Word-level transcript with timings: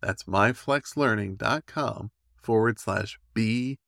That's 0.00 0.24
myflexlearning.com 0.24 2.10
forward 2.42 2.78
slash 2.78 3.18
BE. 3.34 3.78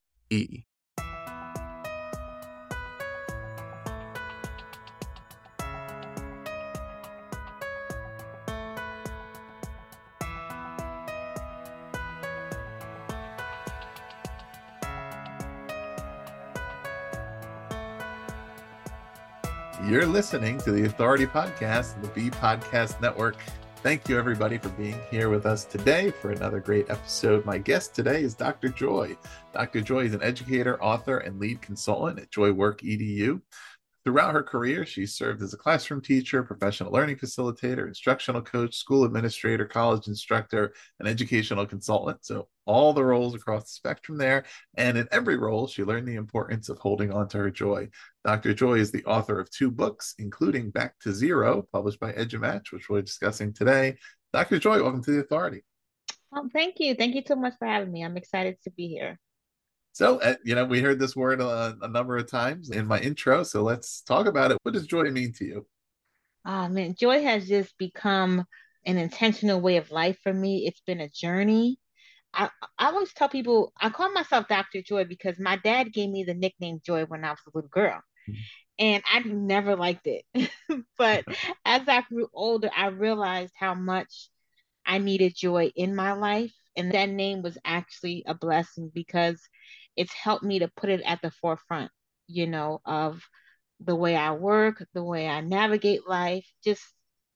You're 19.88 20.04
listening 20.04 20.58
to 20.58 20.72
the 20.72 20.84
Authority 20.84 21.24
Podcast, 21.24 21.98
the 22.02 22.08
Be 22.08 22.28
Podcast 22.28 23.00
Network. 23.00 23.36
Thank 23.88 24.06
you, 24.06 24.18
everybody, 24.18 24.58
for 24.58 24.68
being 24.68 25.00
here 25.10 25.30
with 25.30 25.46
us 25.46 25.64
today 25.64 26.10
for 26.10 26.30
another 26.30 26.60
great 26.60 26.90
episode. 26.90 27.46
My 27.46 27.56
guest 27.56 27.94
today 27.94 28.22
is 28.22 28.34
Dr. 28.34 28.68
Joy. 28.68 29.16
Dr. 29.54 29.80
Joy 29.80 30.04
is 30.04 30.12
an 30.12 30.22
educator, 30.22 30.78
author, 30.82 31.16
and 31.16 31.40
lead 31.40 31.62
consultant 31.62 32.18
at 32.18 32.30
JoyWork 32.30 32.82
EDU. 32.82 33.40
Throughout 34.08 34.32
her 34.32 34.42
career, 34.42 34.86
she 34.86 35.04
served 35.04 35.42
as 35.42 35.52
a 35.52 35.58
classroom 35.58 36.00
teacher, 36.00 36.42
professional 36.42 36.90
learning 36.90 37.16
facilitator, 37.16 37.86
instructional 37.86 38.40
coach, 38.40 38.74
school 38.74 39.04
administrator, 39.04 39.66
college 39.66 40.08
instructor, 40.08 40.72
and 40.98 41.06
educational 41.06 41.66
consultant. 41.66 42.24
So, 42.24 42.48
all 42.64 42.94
the 42.94 43.04
roles 43.04 43.34
across 43.34 43.64
the 43.64 43.68
spectrum 43.68 44.16
there. 44.16 44.46
And 44.78 44.96
in 44.96 45.08
every 45.12 45.36
role, 45.36 45.66
she 45.66 45.84
learned 45.84 46.08
the 46.08 46.14
importance 46.14 46.70
of 46.70 46.78
holding 46.78 47.12
on 47.12 47.28
to 47.28 47.36
her 47.36 47.50
joy. 47.50 47.90
Dr. 48.24 48.54
Joy 48.54 48.78
is 48.78 48.90
the 48.90 49.04
author 49.04 49.38
of 49.38 49.50
two 49.50 49.70
books, 49.70 50.14
including 50.18 50.70
Back 50.70 50.98
to 51.00 51.12
Zero, 51.12 51.68
published 51.70 52.00
by 52.00 52.12
EduMatch, 52.12 52.72
which 52.72 52.88
we're 52.88 53.02
discussing 53.02 53.52
today. 53.52 53.98
Dr. 54.32 54.58
Joy, 54.58 54.82
welcome 54.82 55.04
to 55.04 55.10
the 55.10 55.20
Authority. 55.20 55.64
Oh, 56.34 56.48
thank 56.50 56.76
you. 56.78 56.94
Thank 56.94 57.14
you 57.14 57.24
so 57.26 57.36
much 57.36 57.52
for 57.58 57.68
having 57.68 57.92
me. 57.92 58.06
I'm 58.06 58.16
excited 58.16 58.56
to 58.64 58.70
be 58.70 58.88
here. 58.88 59.18
So, 59.92 60.20
uh, 60.20 60.34
you 60.44 60.54
know, 60.54 60.64
we 60.64 60.80
heard 60.80 60.98
this 60.98 61.16
word 61.16 61.40
a, 61.40 61.76
a, 61.82 61.88
number 61.88 62.16
of 62.16 62.30
times 62.30 62.70
in 62.70 62.86
my 62.86 63.00
intro. 63.00 63.42
So 63.42 63.62
let's 63.62 64.00
talk 64.02 64.26
about 64.26 64.50
it. 64.50 64.58
What 64.62 64.74
does 64.74 64.86
joy 64.86 65.10
mean 65.10 65.32
to 65.34 65.44
you? 65.44 65.66
Oh, 66.44 66.68
man, 66.68 66.94
joy 66.98 67.22
has 67.22 67.48
just 67.48 67.76
become 67.78 68.44
an 68.86 68.96
intentional 68.96 69.60
way 69.60 69.76
of 69.76 69.90
life 69.90 70.18
for 70.22 70.32
me. 70.32 70.66
It's 70.66 70.80
been 70.80 71.00
a 71.00 71.08
journey. 71.08 71.78
I, 72.32 72.50
I 72.78 72.86
always 72.86 73.12
tell 73.12 73.28
people 73.28 73.72
I 73.80 73.90
call 73.90 74.12
myself 74.12 74.48
Dr. 74.48 74.82
Joy 74.82 75.04
because 75.04 75.38
my 75.38 75.56
dad 75.56 75.92
gave 75.92 76.10
me 76.10 76.24
the 76.24 76.34
nickname 76.34 76.80
Joy 76.84 77.04
when 77.06 77.24
I 77.24 77.30
was 77.30 77.40
a 77.46 77.50
little 77.54 77.70
girl. 77.70 78.00
Mm-hmm. 78.28 78.40
And 78.80 79.02
I 79.12 79.18
never 79.20 79.74
liked 79.74 80.06
it. 80.06 80.24
but 80.98 81.24
as 81.64 81.82
I 81.88 82.02
grew 82.02 82.28
older, 82.32 82.70
I 82.76 82.88
realized 82.88 83.54
how 83.58 83.74
much 83.74 84.28
I 84.86 84.98
needed 84.98 85.34
joy 85.36 85.72
in 85.74 85.94
my 85.94 86.12
life. 86.12 86.54
And 86.78 86.92
that 86.92 87.10
name 87.10 87.42
was 87.42 87.58
actually 87.64 88.24
a 88.26 88.34
blessing 88.34 88.92
because 88.94 89.42
it's 89.96 90.14
helped 90.14 90.44
me 90.44 90.60
to 90.60 90.68
put 90.76 90.90
it 90.90 91.02
at 91.04 91.20
the 91.22 91.32
forefront, 91.32 91.90
you 92.28 92.46
know, 92.46 92.80
of 92.86 93.22
the 93.80 93.96
way 93.96 94.16
I 94.16 94.32
work, 94.32 94.84
the 94.94 95.04
way 95.04 95.28
I 95.28 95.40
navigate 95.40 96.08
life, 96.08 96.46
just 96.64 96.82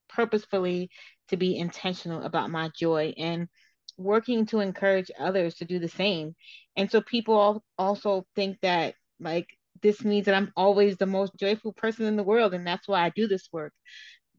purposefully 0.09 0.91
to 1.29 1.37
be 1.37 1.59
intentional 1.59 2.23
about 2.23 2.51
my 2.51 2.71
joy 2.79 3.15
and 3.19 3.49
working 3.99 4.47
to 4.47 4.61
encourage 4.61 5.11
others 5.19 5.57
to 5.57 5.65
do 5.65 5.81
the 5.81 5.89
same. 5.89 6.37
And 6.77 6.91
so 6.91 7.01
people 7.01 7.65
also 7.79 8.27
think 8.37 8.59
that 8.63 8.95
like 9.21 9.49
this 9.83 10.05
means 10.05 10.27
that 10.27 10.37
I'm 10.37 10.53
always 10.57 10.97
the 10.97 11.07
most 11.07 11.33
joyful 11.37 11.73
person 11.73 12.07
in 12.07 12.17
the 12.17 12.23
world 12.23 12.55
and 12.55 12.67
that's 12.67 12.89
why 12.89 13.05
I 13.05 13.11
do 13.11 13.27
this 13.29 13.49
work 13.53 13.73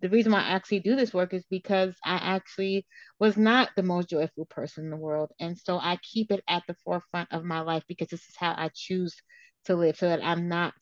the 0.03 0.09
reason 0.09 0.33
why 0.33 0.41
I 0.41 0.49
actually 0.49 0.81
do 0.81 0.97
this 0.97 1.13
work 1.13 1.33
is 1.33 1.45
because 1.49 1.95
I 2.03 2.15
actually 2.15 2.85
was 3.19 3.37
not 3.37 3.69
the 3.77 3.83
most 3.83 4.09
joyful 4.09 4.45
person 4.45 4.83
in 4.83 4.89
the 4.89 4.97
world. 4.97 5.31
And 5.39 5.57
so 5.57 5.77
I 5.77 5.97
keep 6.03 6.29
it 6.29 6.43
at 6.45 6.63
the 6.67 6.75
forefront 6.83 7.31
of 7.31 7.45
my 7.45 7.61
life 7.61 7.83
because 7.87 8.09
this 8.09 8.27
is 8.27 8.35
how 8.37 8.51
I 8.51 8.69
choose 8.75 9.15
to 9.63 9.77
live 9.77 9.95
so 9.95 10.09
that 10.09 10.21
I'm 10.21 10.49
not 10.49 10.73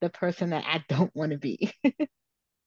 the 0.00 0.10
person 0.10 0.50
that 0.50 0.64
I 0.66 0.82
don't 0.92 1.14
want 1.14 1.30
to 1.30 1.38
be. 1.38 1.70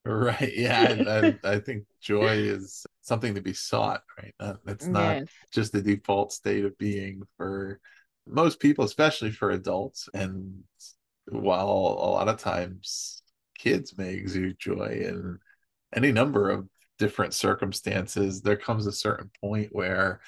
right. 0.06 0.54
Yeah. 0.56 1.34
I, 1.44 1.50
I, 1.56 1.60
think 1.60 1.84
joy 2.00 2.38
is 2.38 2.86
something 3.02 3.36
to 3.36 3.42
be 3.42 3.52
sought, 3.52 4.02
right? 4.18 4.56
It's 4.66 4.88
not 4.88 5.18
yes. 5.18 5.28
just 5.54 5.74
the 5.74 5.82
default 5.82 6.32
state 6.32 6.64
of 6.64 6.78
being 6.78 7.24
for 7.36 7.82
most 8.26 8.62
people, 8.62 8.86
especially 8.86 9.32
for 9.32 9.52
adults. 9.52 10.08
And 10.14 10.64
while 11.26 11.68
a 11.68 12.10
lot 12.12 12.30
of 12.30 12.38
times 12.38 13.24
kids 13.60 13.98
may 13.98 14.14
exude 14.14 14.58
joy 14.58 15.04
and 15.06 15.40
any 15.96 16.12
number 16.12 16.50
of 16.50 16.68
different 17.00 17.34
circumstances, 17.34 18.42
there 18.42 18.58
comes 18.58 18.88
a 18.88 18.92
certain 18.92 19.30
point 19.42 19.70
where 19.72 20.22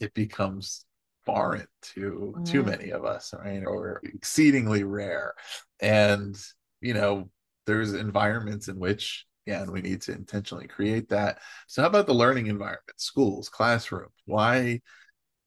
it 0.00 0.12
becomes 0.14 0.84
foreign 1.24 1.66
to 1.82 2.34
mm. 2.38 2.46
too 2.46 2.62
many 2.62 2.90
of 2.90 3.04
us, 3.04 3.34
right? 3.36 3.64
Or 3.66 4.00
exceedingly 4.04 4.84
rare. 4.84 5.34
And, 5.80 6.36
you 6.80 6.94
know, 6.94 7.30
there's 7.66 7.94
environments 7.94 8.68
in 8.68 8.78
which, 8.78 9.26
again, 9.46 9.72
we 9.72 9.82
need 9.82 10.02
to 10.02 10.12
intentionally 10.12 10.68
create 10.68 11.08
that. 11.08 11.40
So, 11.66 11.82
how 11.82 11.88
about 11.88 12.06
the 12.06 12.14
learning 12.14 12.46
environment, 12.46 12.98
schools, 12.98 13.48
classrooms? 13.48 14.12
Why 14.24 14.80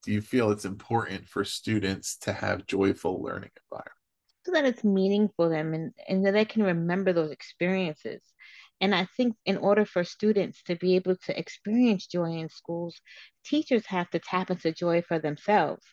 do 0.03 0.11
you 0.11 0.21
feel 0.21 0.51
it's 0.51 0.65
important 0.65 1.27
for 1.27 1.43
students 1.43 2.17
to 2.17 2.33
have 2.33 2.67
joyful 2.67 3.21
learning 3.21 3.51
environments? 3.71 3.95
So 4.45 4.51
that 4.53 4.65
it's 4.65 4.83
meaningful 4.83 5.49
them 5.49 5.73
and, 5.73 5.93
and 6.07 6.25
that 6.25 6.31
they 6.31 6.45
can 6.45 6.63
remember 6.63 7.13
those 7.13 7.31
experiences. 7.31 8.21
And 8.81 8.95
I 8.95 9.07
think 9.17 9.35
in 9.45 9.57
order 9.57 9.85
for 9.85 10.03
students 10.03 10.63
to 10.63 10.75
be 10.75 10.95
able 10.95 11.15
to 11.25 11.37
experience 11.37 12.07
joy 12.07 12.37
in 12.37 12.49
schools, 12.49 12.99
teachers 13.45 13.85
have 13.87 14.09
to 14.11 14.19
tap 14.19 14.49
into 14.51 14.71
joy 14.71 15.01
for 15.01 15.19
themselves. 15.19 15.85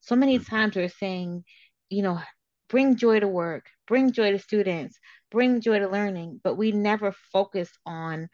So 0.00 0.14
many 0.16 0.38
mm-hmm. 0.38 0.54
times 0.54 0.76
we're 0.76 0.88
saying, 0.88 1.44
you 1.88 2.02
know, 2.02 2.20
bring 2.68 2.96
joy 2.96 3.20
to 3.20 3.28
work, 3.28 3.66
bring 3.86 4.12
joy 4.12 4.32
to 4.32 4.38
students, 4.38 4.98
bring 5.30 5.60
joy 5.60 5.78
to 5.78 5.88
learning, 5.88 6.40
but 6.42 6.56
we 6.56 6.72
never 6.72 7.14
focus 7.32 7.70
on 7.86 8.28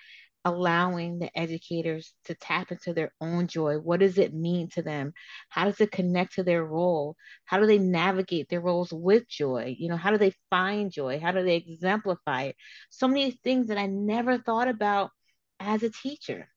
allowing 0.45 1.19
the 1.19 1.39
educators 1.39 2.13
to 2.25 2.35
tap 2.35 2.73
into 2.73 2.95
their 2.95 3.13
own 3.21 3.47
joy. 3.47 3.77
What 3.79 4.01
does 4.01 4.17
it 4.19 4.33
mean 4.33 4.69
to 4.71 4.83
them? 4.83 5.13
How 5.49 5.67
does 5.67 5.81
it 5.81 5.93
connect 5.93 6.35
to 6.35 6.43
their 6.43 6.65
role? 6.65 7.17
How 7.45 7.59
do 7.59 7.67
they 7.67 7.79
navigate 7.79 8.49
their 8.49 8.61
roles 8.61 8.93
with 8.93 9.29
joy? 9.29 9.77
You 9.79 9.89
know, 9.89 9.97
how 9.97 10.11
do 10.11 10.19
they 10.19 10.33
find 10.49 10.91
joy? 10.91 11.21
How 11.21 11.33
do 11.33 11.45
they 11.45 11.57
exemplify 11.57 12.45
it? 12.45 12.57
So 12.89 13.07
many 13.07 13.33
things 13.33 13.69
that 13.69 13.79
I 13.79 13.87
never 13.87 14.39
thought 14.39 14.69
about 14.69 15.11
as 15.59 15.83
a 15.83 15.91
teacher. 15.91 16.49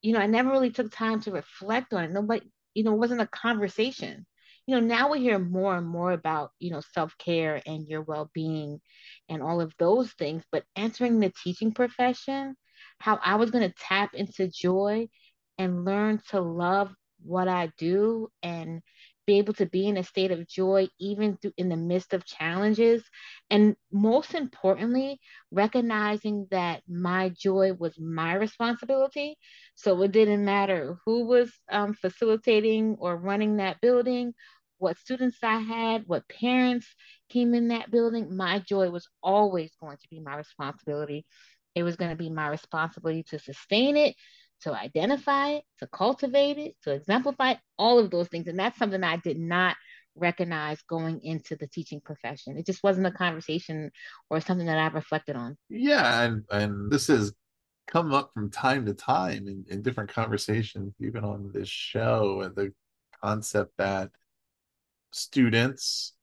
You 0.00 0.12
know, 0.12 0.20
I 0.20 0.26
never 0.26 0.50
really 0.50 0.70
took 0.70 0.92
time 0.92 1.20
to 1.22 1.32
reflect 1.32 1.92
on 1.92 2.04
it. 2.04 2.12
Nobody, 2.12 2.42
you 2.74 2.84
know, 2.84 2.92
it 2.92 2.98
wasn't 2.98 3.20
a 3.20 3.26
conversation. 3.26 4.26
You 4.66 4.76
know, 4.76 4.86
now 4.86 5.10
we 5.10 5.20
hear 5.20 5.38
more 5.38 5.76
and 5.76 5.88
more 5.88 6.12
about, 6.12 6.52
you 6.60 6.70
know, 6.70 6.82
self-care 6.92 7.62
and 7.66 7.88
your 7.88 8.02
well-being 8.02 8.80
and 9.28 9.42
all 9.42 9.60
of 9.60 9.72
those 9.78 10.12
things, 10.12 10.44
but 10.52 10.64
entering 10.76 11.18
the 11.18 11.32
teaching 11.42 11.72
profession, 11.72 12.54
how 13.00 13.18
I 13.24 13.36
was 13.36 13.50
going 13.50 13.68
to 13.68 13.74
tap 13.78 14.14
into 14.14 14.48
joy 14.48 15.08
and 15.58 15.84
learn 15.84 16.20
to 16.30 16.40
love 16.40 16.92
what 17.24 17.48
I 17.48 17.72
do 17.78 18.28
and 18.42 18.80
be 19.26 19.38
able 19.38 19.52
to 19.54 19.66
be 19.66 19.86
in 19.86 19.98
a 19.98 20.02
state 20.02 20.30
of 20.30 20.48
joy 20.48 20.88
even 20.98 21.36
through 21.36 21.52
in 21.58 21.68
the 21.68 21.76
midst 21.76 22.14
of 22.14 22.24
challenges. 22.24 23.04
And 23.50 23.76
most 23.92 24.34
importantly 24.34 25.20
recognizing 25.50 26.46
that 26.50 26.82
my 26.88 27.28
joy 27.30 27.74
was 27.74 27.98
my 28.00 28.34
responsibility. 28.34 29.36
So 29.74 30.00
it 30.02 30.12
didn't 30.12 30.44
matter 30.44 30.96
who 31.04 31.26
was 31.26 31.52
um, 31.70 31.92
facilitating 31.92 32.96
or 33.00 33.16
running 33.16 33.56
that 33.56 33.80
building 33.82 34.32
what 34.78 34.96
students 34.96 35.38
i 35.42 35.58
had 35.58 36.04
what 36.06 36.28
parents 36.28 36.86
came 37.28 37.52
in 37.52 37.68
that 37.68 37.90
building 37.90 38.36
my 38.36 38.60
joy 38.60 38.88
was 38.88 39.08
always 39.22 39.72
going 39.80 39.96
to 39.96 40.08
be 40.08 40.20
my 40.20 40.36
responsibility 40.36 41.26
it 41.78 41.82
was 41.82 41.96
going 41.96 42.10
to 42.10 42.16
be 42.16 42.30
my 42.30 42.48
responsibility 42.48 43.22
to 43.24 43.38
sustain 43.38 43.96
it 43.96 44.14
to 44.62 44.74
identify 44.74 45.50
it, 45.50 45.64
to 45.78 45.86
cultivate 45.86 46.58
it, 46.58 46.74
to 46.82 46.92
exemplify 46.92 47.52
it, 47.52 47.58
all 47.78 47.98
of 47.98 48.10
those 48.10 48.28
things. 48.28 48.48
And 48.48 48.58
that's 48.58 48.78
something 48.78 49.02
I 49.02 49.16
did 49.16 49.38
not 49.38 49.76
recognize 50.14 50.82
going 50.82 51.20
into 51.22 51.56
the 51.56 51.68
teaching 51.68 52.00
profession. 52.00 52.58
It 52.58 52.66
just 52.66 52.82
wasn't 52.82 53.06
a 53.06 53.12
conversation 53.12 53.90
or 54.30 54.40
something 54.40 54.66
that 54.66 54.78
I 54.78 54.88
reflected 54.88 55.36
on. 55.36 55.56
Yeah, 55.68 56.22
and 56.22 56.44
and 56.50 56.90
this 56.90 57.06
has 57.06 57.32
come 57.86 58.12
up 58.12 58.32
from 58.34 58.50
time 58.50 58.84
to 58.86 58.94
time 58.94 59.46
in, 59.46 59.64
in 59.68 59.82
different 59.82 60.10
conversations, 60.10 60.92
even 61.00 61.24
on 61.24 61.50
this 61.54 61.68
show, 61.68 62.42
and 62.42 62.54
the 62.54 62.72
concept 63.22 63.72
that 63.78 64.10
students 65.12 66.14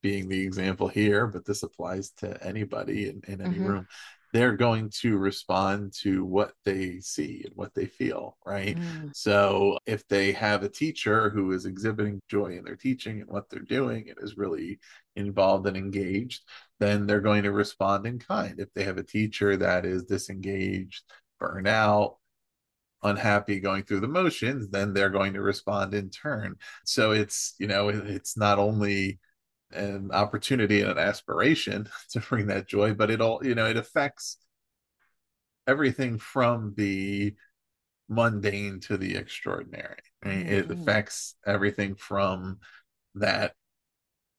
being 0.00 0.28
the 0.28 0.40
example 0.40 0.86
here, 0.86 1.26
but 1.26 1.44
this 1.44 1.64
applies 1.64 2.10
to 2.10 2.42
anybody 2.42 3.08
in, 3.08 3.20
in 3.26 3.40
any 3.40 3.56
mm-hmm. 3.56 3.66
room 3.66 3.86
they're 4.32 4.56
going 4.56 4.90
to 5.00 5.16
respond 5.16 5.92
to 6.00 6.24
what 6.24 6.52
they 6.64 7.00
see 7.00 7.42
and 7.44 7.54
what 7.54 7.74
they 7.74 7.86
feel, 7.86 8.36
right? 8.44 8.76
Mm. 8.76 9.14
So 9.14 9.78
if 9.86 10.06
they 10.08 10.32
have 10.32 10.62
a 10.62 10.68
teacher 10.68 11.30
who 11.30 11.52
is 11.52 11.66
exhibiting 11.66 12.20
joy 12.28 12.56
in 12.56 12.64
their 12.64 12.76
teaching 12.76 13.20
and 13.20 13.30
what 13.30 13.48
they're 13.48 13.60
doing 13.60 14.08
and 14.08 14.18
is 14.20 14.36
really 14.36 14.78
involved 15.16 15.66
and 15.66 15.76
engaged, 15.76 16.42
then 16.78 17.06
they're 17.06 17.20
going 17.20 17.44
to 17.44 17.52
respond 17.52 18.06
in 18.06 18.18
kind. 18.18 18.60
If 18.60 18.72
they 18.74 18.84
have 18.84 18.98
a 18.98 19.02
teacher 19.02 19.56
that 19.56 19.84
is 19.84 20.04
disengaged, 20.04 21.04
burnout, 21.40 22.16
unhappy 23.02 23.60
going 23.60 23.84
through 23.84 24.00
the 24.00 24.08
motions 24.08 24.68
then 24.70 24.92
they're 24.92 25.08
going 25.08 25.32
to 25.32 25.40
respond 25.40 25.94
in 25.94 26.10
turn 26.10 26.56
so 26.84 27.12
it's 27.12 27.54
you 27.58 27.68
know 27.68 27.88
it's 27.88 28.36
not 28.36 28.58
only 28.58 29.20
an 29.72 30.10
opportunity 30.12 30.80
and 30.80 30.90
an 30.90 30.98
aspiration 30.98 31.88
to 32.10 32.20
bring 32.20 32.46
that 32.46 32.68
joy 32.68 32.94
but 32.94 33.10
it 33.10 33.20
all 33.20 33.40
you 33.44 33.54
know 33.54 33.66
it 33.66 33.76
affects 33.76 34.38
everything 35.66 36.18
from 36.18 36.74
the 36.76 37.34
mundane 38.08 38.80
to 38.80 38.96
the 38.96 39.16
extraordinary 39.16 39.98
mm-hmm. 40.24 40.48
it 40.48 40.70
affects 40.70 41.34
everything 41.46 41.94
from 41.94 42.58
that 43.14 43.52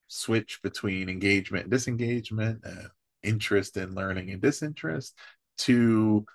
switch 0.08 0.60
between 0.64 1.08
engagement 1.08 1.64
and 1.64 1.72
disengagement 1.72 2.62
uh, 2.66 2.88
interest 3.22 3.78
in 3.78 3.94
learning 3.94 4.32
and 4.32 4.42
disinterest 4.42 5.16
to 5.58 6.26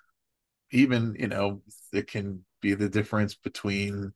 even 0.71 1.15
you 1.19 1.27
know 1.27 1.61
it 1.91 2.07
can 2.07 2.43
be 2.61 2.73
the 2.73 2.87
difference 2.87 3.35
between 3.35 4.13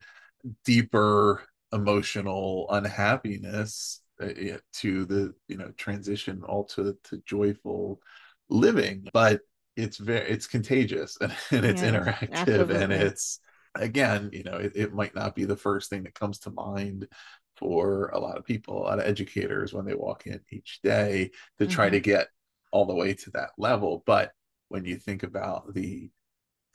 deeper 0.63 1.43
emotional 1.73 2.67
unhappiness 2.69 4.01
uh, 4.21 4.57
to 4.73 5.05
the 5.05 5.33
you 5.47 5.57
know 5.57 5.71
transition 5.77 6.43
all 6.43 6.65
to 6.65 6.97
to 7.03 7.21
joyful 7.25 8.01
living 8.49 9.07
but 9.13 9.41
it's 9.75 9.97
very 9.97 10.29
it's 10.29 10.47
contagious 10.47 11.17
and, 11.21 11.33
and 11.51 11.65
it's 11.65 11.81
yeah, 11.81 11.91
interactive 11.91 12.31
absolutely. 12.33 12.75
and 12.75 12.93
it's 12.93 13.39
again 13.75 14.29
you 14.33 14.43
know 14.43 14.57
it, 14.57 14.73
it 14.75 14.93
might 14.93 15.15
not 15.15 15.35
be 15.35 15.45
the 15.45 15.55
first 15.55 15.89
thing 15.89 16.03
that 16.03 16.15
comes 16.15 16.39
to 16.39 16.51
mind 16.51 17.07
for 17.55 18.09
a 18.09 18.19
lot 18.19 18.37
of 18.37 18.45
people 18.45 18.79
a 18.79 18.83
lot 18.83 18.99
of 18.99 19.05
educators 19.05 19.73
when 19.73 19.85
they 19.85 19.93
walk 19.93 20.27
in 20.27 20.39
each 20.51 20.79
day 20.83 21.29
to 21.57 21.67
try 21.67 21.85
mm-hmm. 21.85 21.93
to 21.93 21.99
get 21.99 22.27
all 22.71 22.85
the 22.85 22.95
way 22.95 23.13
to 23.13 23.29
that 23.31 23.49
level 23.57 24.03
but 24.05 24.31
when 24.69 24.85
you 24.85 24.97
think 24.97 25.23
about 25.23 25.73
the 25.73 26.09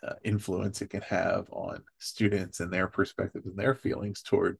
uh, 0.02 0.14
influence 0.24 0.82
it 0.82 0.90
can 0.90 1.00
have 1.02 1.48
on 1.50 1.82
students 1.98 2.60
and 2.60 2.72
their 2.72 2.86
perspectives 2.86 3.46
and 3.46 3.56
their 3.56 3.74
feelings 3.74 4.22
toward 4.22 4.58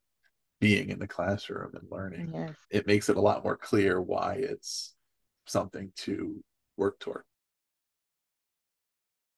being 0.59 0.89
in 0.89 0.99
the 0.99 1.07
classroom 1.07 1.71
and 1.73 1.89
learning. 1.91 2.31
Yes. 2.33 2.55
It 2.69 2.87
makes 2.87 3.09
it 3.09 3.17
a 3.17 3.21
lot 3.21 3.43
more 3.43 3.57
clear 3.57 4.01
why 4.01 4.35
it's 4.35 4.95
something 5.45 5.91
to 5.97 6.43
work 6.77 6.99
toward. 6.99 7.23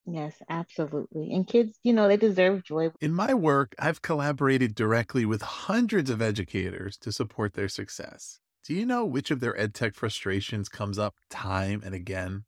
Yes, 0.10 0.42
absolutely. 0.48 1.34
And 1.34 1.46
kids, 1.46 1.78
you 1.84 1.92
know, 1.92 2.08
they 2.08 2.16
deserve 2.16 2.64
joy. 2.64 2.92
In 3.02 3.14
my 3.14 3.34
work, 3.34 3.76
I've 3.78 4.02
collaborated 4.02 4.74
directly 4.74 5.26
with 5.26 5.42
hundreds 5.42 6.10
of 6.10 6.22
educators 6.22 6.98
to 7.00 7.12
support 7.12 7.56
their 7.56 7.68
success. 7.68 8.40
Do 8.64 8.74
you 8.74 8.86
know 8.86 9.04
which 9.06 9.32
of 9.32 9.42
their 9.42 9.54
edtech 9.54 9.96
frustrations 9.96 10.70
comes 10.70 10.98
up 10.98 11.16
time 11.30 11.82
and 11.84 11.94
again? 11.94 12.46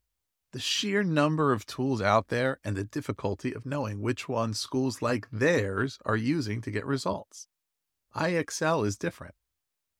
The 0.52 0.58
sheer 0.58 1.02
number 1.02 1.52
of 1.52 1.66
tools 1.66 2.00
out 2.00 2.28
there 2.28 2.60
and 2.64 2.76
the 2.76 2.84
difficulty 2.84 3.52
of 3.52 3.66
knowing 3.66 4.00
which 4.00 4.28
ones 4.28 4.58
schools 4.58 5.02
like 5.02 5.28
theirs 5.30 5.98
are 6.04 6.16
using 6.16 6.62
to 6.62 6.70
get 6.70 6.86
results. 6.86 7.46
IXL 8.16 8.86
is 8.86 8.96
different. 8.96 9.34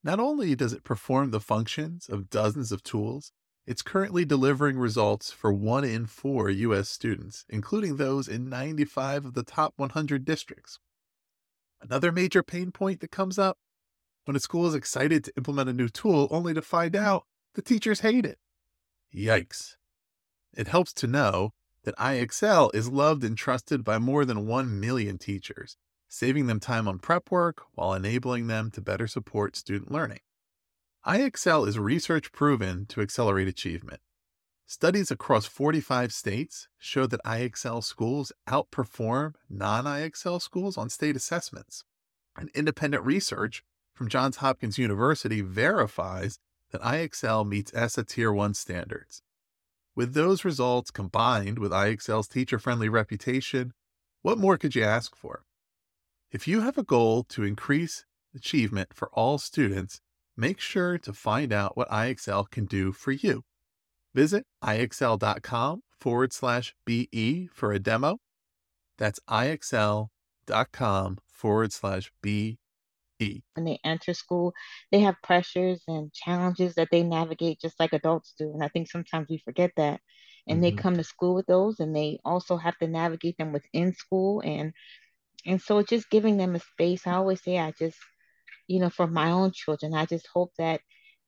Not 0.02 0.18
only 0.18 0.54
does 0.54 0.72
it 0.72 0.84
perform 0.84 1.30
the 1.30 1.40
functions 1.40 2.08
of 2.08 2.30
dozens 2.30 2.72
of 2.72 2.82
tools, 2.82 3.32
it's 3.66 3.82
currently 3.82 4.24
delivering 4.24 4.78
results 4.78 5.30
for 5.30 5.52
one 5.52 5.84
in 5.84 6.06
four 6.06 6.50
U.S. 6.50 6.88
students, 6.88 7.44
including 7.48 7.96
those 7.96 8.26
in 8.26 8.48
95 8.48 9.26
of 9.26 9.34
the 9.34 9.42
top 9.42 9.74
100 9.76 10.24
districts. 10.24 10.78
Another 11.80 12.10
major 12.10 12.42
pain 12.42 12.72
point 12.72 13.00
that 13.00 13.10
comes 13.10 13.38
up 13.38 13.58
when 14.24 14.36
a 14.36 14.40
school 14.40 14.66
is 14.66 14.74
excited 14.74 15.24
to 15.24 15.32
implement 15.36 15.68
a 15.68 15.72
new 15.72 15.88
tool 15.88 16.28
only 16.30 16.54
to 16.54 16.62
find 16.62 16.92
mm. 16.92 17.00
out 17.00 17.24
the 17.54 17.62
teachers 17.62 18.00
hate 18.00 18.26
it. 18.26 18.38
Yikes. 19.14 19.76
It 20.56 20.68
helps 20.68 20.92
to 20.94 21.06
know 21.06 21.52
that 21.84 21.96
IXL 21.96 22.74
is 22.74 22.88
loved 22.88 23.24
and 23.24 23.36
trusted 23.36 23.84
by 23.84 23.98
more 23.98 24.24
than 24.24 24.46
1 24.46 24.80
million 24.80 25.18
teachers, 25.18 25.76
saving 26.10 26.46
them 26.46 26.58
time 26.58 26.88
on 26.88 26.98
prep 26.98 27.30
work 27.30 27.62
while 27.74 27.94
enabling 27.94 28.48
them 28.48 28.70
to 28.72 28.80
better 28.80 29.06
support 29.06 29.54
student 29.56 29.92
learning. 29.92 30.18
IXL 31.06 31.66
is 31.66 31.78
research 31.78 32.32
proven 32.32 32.84
to 32.86 33.00
accelerate 33.00 33.48
achievement. 33.48 34.00
Studies 34.66 35.10
across 35.10 35.46
45 35.46 36.12
states 36.12 36.68
show 36.78 37.06
that 37.06 37.22
IXL 37.24 37.82
schools 37.82 38.32
outperform 38.48 39.34
non 39.48 39.84
IXL 39.84 40.42
schools 40.42 40.76
on 40.76 40.90
state 40.90 41.16
assessments. 41.16 41.84
And 42.36 42.50
independent 42.54 43.04
research 43.04 43.62
from 43.94 44.08
Johns 44.08 44.36
Hopkins 44.36 44.78
University 44.78 45.40
verifies 45.40 46.38
that 46.72 46.82
IXL 46.82 47.46
meets 47.46 47.72
ESSA 47.72 48.04
Tier 48.04 48.32
1 48.32 48.54
standards. 48.54 49.22
With 49.94 50.14
those 50.14 50.44
results 50.44 50.90
combined 50.90 51.58
with 51.58 51.72
IXL's 51.72 52.28
teacher 52.28 52.58
friendly 52.58 52.88
reputation, 52.88 53.74
what 54.22 54.38
more 54.38 54.58
could 54.58 54.74
you 54.74 54.82
ask 54.82 55.16
for? 55.16 55.44
If 56.32 56.46
you 56.46 56.60
have 56.60 56.78
a 56.78 56.84
goal 56.84 57.24
to 57.30 57.42
increase 57.42 58.04
achievement 58.36 58.94
for 58.94 59.08
all 59.12 59.36
students, 59.38 60.00
make 60.36 60.60
sure 60.60 60.96
to 60.98 61.12
find 61.12 61.52
out 61.52 61.76
what 61.76 61.90
IXL 61.90 62.48
can 62.48 62.66
do 62.66 62.92
for 62.92 63.10
you. 63.10 63.42
Visit 64.14 64.46
ixl.com 64.62 65.82
forward 65.98 66.32
slash 66.32 66.72
BE 66.84 67.48
for 67.52 67.72
a 67.72 67.80
demo. 67.80 68.18
That's 68.96 69.18
ixl.com 69.28 71.18
forward 71.32 71.72
slash 71.72 72.12
BE. 72.22 72.58
When 73.18 73.64
they 73.64 73.80
enter 73.84 74.14
school, 74.14 74.54
they 74.92 75.00
have 75.00 75.16
pressures 75.24 75.82
and 75.88 76.12
challenges 76.12 76.76
that 76.76 76.88
they 76.92 77.02
navigate 77.02 77.60
just 77.60 77.80
like 77.80 77.92
adults 77.92 78.34
do. 78.38 78.52
And 78.52 78.62
I 78.62 78.68
think 78.68 78.88
sometimes 78.88 79.26
we 79.28 79.38
forget 79.38 79.72
that. 79.76 80.00
And 80.46 80.56
mm-hmm. 80.56 80.76
they 80.76 80.82
come 80.82 80.96
to 80.96 81.04
school 81.04 81.34
with 81.34 81.46
those 81.46 81.80
and 81.80 81.94
they 81.94 82.20
also 82.24 82.56
have 82.56 82.78
to 82.78 82.86
navigate 82.86 83.36
them 83.36 83.52
within 83.52 83.94
school 83.94 84.40
and 84.44 84.72
and 85.46 85.60
so 85.60 85.82
just 85.82 86.10
giving 86.10 86.36
them 86.36 86.54
a 86.54 86.60
space. 86.60 87.06
I 87.06 87.12
always 87.14 87.42
say 87.42 87.58
i 87.58 87.72
just 87.72 87.98
you 88.66 88.80
know 88.80 88.90
for 88.90 89.06
my 89.06 89.30
own 89.30 89.52
children 89.52 89.94
i 89.94 90.06
just 90.06 90.28
hope 90.32 90.52
that 90.58 90.80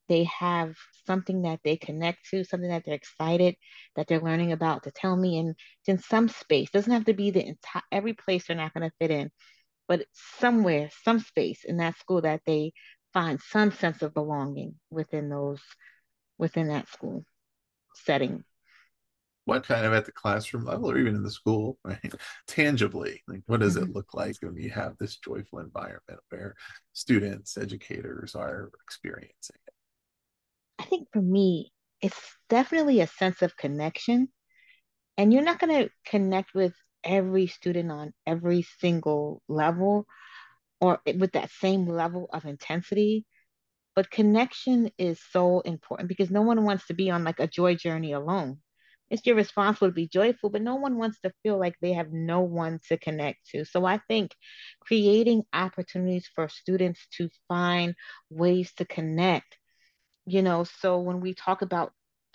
they 0.08 0.24
have 0.24 0.74
something 1.06 1.42
that 1.42 1.60
they 1.64 1.76
connect 1.76 2.28
to 2.30 2.44
something 2.44 2.68
that 2.68 2.84
they're 2.84 2.94
excited 2.94 3.56
that 3.96 4.06
they're 4.06 4.20
learning 4.20 4.52
about 4.52 4.82
to 4.84 4.90
tell 4.90 5.16
me 5.16 5.38
and 5.38 5.54
in 5.86 5.98
some 5.98 6.28
space. 6.28 6.70
Doesn't 6.70 6.92
have 6.92 7.06
to 7.06 7.14
be 7.14 7.30
the 7.30 7.46
entire 7.46 7.82
every 7.90 8.12
place 8.12 8.46
they're 8.46 8.56
not 8.56 8.74
going 8.74 8.88
to 8.88 8.96
fit 9.00 9.10
in 9.10 9.30
but 9.88 10.06
somewhere 10.38 10.90
some 11.04 11.18
space 11.18 11.64
in 11.64 11.78
that 11.78 11.98
school 11.98 12.22
that 12.22 12.42
they 12.46 12.72
find 13.12 13.40
some 13.40 13.72
sense 13.72 14.02
of 14.02 14.14
belonging 14.14 14.74
within 14.90 15.28
those 15.28 15.60
within 16.38 16.68
that 16.68 16.88
school 16.88 17.24
setting 17.94 18.44
what 19.44 19.66
kind 19.66 19.84
of 19.84 19.92
at 19.92 20.04
the 20.04 20.12
classroom 20.12 20.64
level 20.64 20.90
or 20.90 20.98
even 20.98 21.16
in 21.16 21.22
the 21.22 21.30
school, 21.30 21.78
right? 21.84 22.14
Tangibly, 22.46 23.22
like 23.26 23.42
what 23.46 23.60
does 23.60 23.76
mm-hmm. 23.76 23.90
it 23.90 23.94
look 23.94 24.14
like 24.14 24.36
when 24.40 24.56
you 24.56 24.70
have 24.70 24.96
this 24.98 25.16
joyful 25.16 25.58
environment 25.58 26.20
where 26.30 26.54
students, 26.92 27.56
educators 27.56 28.34
are 28.34 28.70
experiencing 28.82 29.56
it? 29.66 29.74
I 30.78 30.84
think 30.84 31.08
for 31.12 31.22
me, 31.22 31.72
it's 32.00 32.20
definitely 32.48 33.00
a 33.00 33.06
sense 33.06 33.42
of 33.42 33.56
connection. 33.56 34.28
And 35.16 35.32
you're 35.32 35.42
not 35.42 35.58
going 35.58 35.84
to 35.84 35.90
connect 36.06 36.54
with 36.54 36.74
every 37.04 37.46
student 37.46 37.90
on 37.90 38.12
every 38.26 38.62
single 38.80 39.42
level 39.48 40.06
or 40.80 41.00
with 41.04 41.32
that 41.32 41.50
same 41.50 41.86
level 41.86 42.28
of 42.32 42.44
intensity. 42.44 43.26
But 43.94 44.10
connection 44.10 44.90
is 44.98 45.20
so 45.30 45.60
important 45.60 46.08
because 46.08 46.30
no 46.30 46.42
one 46.42 46.64
wants 46.64 46.86
to 46.86 46.94
be 46.94 47.10
on 47.10 47.24
like 47.24 47.40
a 47.40 47.46
joy 47.46 47.74
journey 47.74 48.12
alone 48.12 48.58
it's 49.12 49.26
your 49.26 49.36
responsibility 49.36 49.92
to 49.92 50.06
be 50.06 50.08
joyful, 50.08 50.50
but 50.50 50.62
no 50.62 50.76
one 50.76 50.98
wants 50.98 51.20
to 51.20 51.32
feel 51.42 51.58
like 51.60 51.76
they 51.80 51.92
have 51.94 52.12
no 52.12 52.40
one 52.40 52.80
to 52.88 52.98
connect 52.98 53.46
to. 53.50 53.64
So 53.66 53.84
I 53.84 54.00
think 54.08 54.34
creating 54.80 55.44
opportunities 55.52 56.28
for 56.34 56.48
students 56.48 57.06
to 57.18 57.28
find 57.48 57.94
ways 58.30 58.72
to 58.78 58.86
connect, 58.86 59.58
you 60.26 60.42
know, 60.42 60.64
so 60.64 61.00
when 61.00 61.20
we 61.20 61.34
talk 61.34 61.62
about 61.62 61.92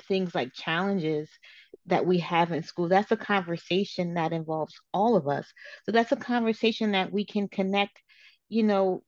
things 0.07 0.36
like 0.36 0.53
challenges 0.53 1.29
that 1.88 2.05
we 2.05 2.19
have 2.19 2.51
in 2.51 2.63
school, 2.63 2.89
that's 2.89 3.12
a 3.12 3.17
conversation 3.17 4.15
that 4.15 4.34
involves 4.34 4.75
all 4.93 5.15
of 5.15 5.27
us. 5.27 5.51
So 5.86 5.91
that's 5.91 6.12
a 6.12 6.17
conversation 6.17 6.91
that 6.91 7.12
we 7.12 7.25
can 7.25 7.48
connect, 7.48 8.00
you 8.50 8.63
know, 8.63 9.03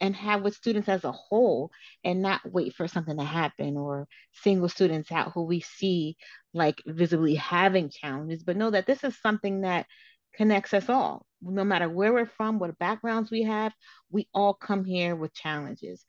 and 0.00 0.14
have 0.16 0.42
with 0.42 0.54
students 0.54 0.88
as 0.88 1.04
a 1.04 1.12
whole 1.12 1.70
and 2.02 2.22
not 2.22 2.40
wait 2.44 2.74
for 2.74 2.88
something 2.88 3.16
to 3.16 3.24
happen 3.24 3.76
or 3.76 4.06
single 4.32 4.68
students 4.68 5.10
out 5.12 5.32
who 5.32 5.44
we 5.44 5.60
see 5.60 6.16
like 6.52 6.82
visibly 6.86 7.34
having 7.34 7.90
challenges, 7.90 8.42
but 8.42 8.56
know 8.56 8.70
that 8.70 8.86
this 8.86 9.04
is 9.04 9.16
something 9.20 9.62
that 9.62 9.86
connects 10.34 10.74
us 10.74 10.88
all. 10.88 11.26
No 11.42 11.64
matter 11.64 11.88
where 11.88 12.12
we're 12.12 12.26
from, 12.26 12.58
what 12.58 12.78
backgrounds 12.78 13.30
we 13.30 13.42
have, 13.42 13.72
we 14.10 14.28
all 14.34 14.54
come 14.54 14.84
here 14.84 15.14
with 15.14 15.34
challenges. 15.34 16.04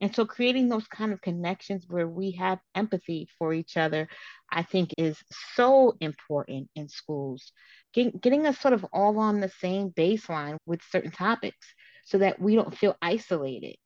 And 0.00 0.14
so 0.14 0.24
creating 0.24 0.68
those 0.68 0.86
kind 0.86 1.12
of 1.12 1.20
connections 1.20 1.84
where 1.86 2.08
we 2.08 2.32
have 2.32 2.58
empathy 2.74 3.28
for 3.38 3.52
each 3.52 3.76
other, 3.76 4.08
I 4.50 4.62
think 4.62 4.94
is 4.96 5.18
so 5.54 5.96
important 6.00 6.70
in 6.74 6.88
schools. 6.88 7.52
Getting, 7.92 8.18
getting 8.18 8.46
us 8.46 8.58
sort 8.58 8.72
of 8.72 8.84
all 8.92 9.18
on 9.18 9.40
the 9.40 9.50
same 9.60 9.90
baseline 9.90 10.56
with 10.64 10.80
certain 10.90 11.10
topics 11.10 11.66
so 12.10 12.18
that 12.18 12.40
we 12.40 12.56
don't 12.56 12.76
feel 12.76 12.96
isolated. 13.00 13.76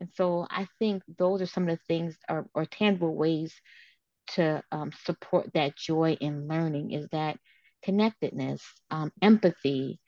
And 0.00 0.10
so 0.14 0.46
I 0.50 0.66
think 0.78 1.02
those 1.18 1.40
are 1.42 1.46
some 1.46 1.68
of 1.68 1.78
the 1.78 1.84
things 1.88 2.16
or, 2.28 2.46
or 2.54 2.66
tangible 2.66 3.14
ways 3.14 3.54
to 4.34 4.62
um, 4.70 4.92
support 5.04 5.50
that 5.54 5.76
joy 5.76 6.16
in 6.20 6.46
learning 6.46 6.92
is 6.92 7.08
that 7.12 7.38
connectedness, 7.82 8.62
um, 8.90 9.10
empathy, 9.22 9.98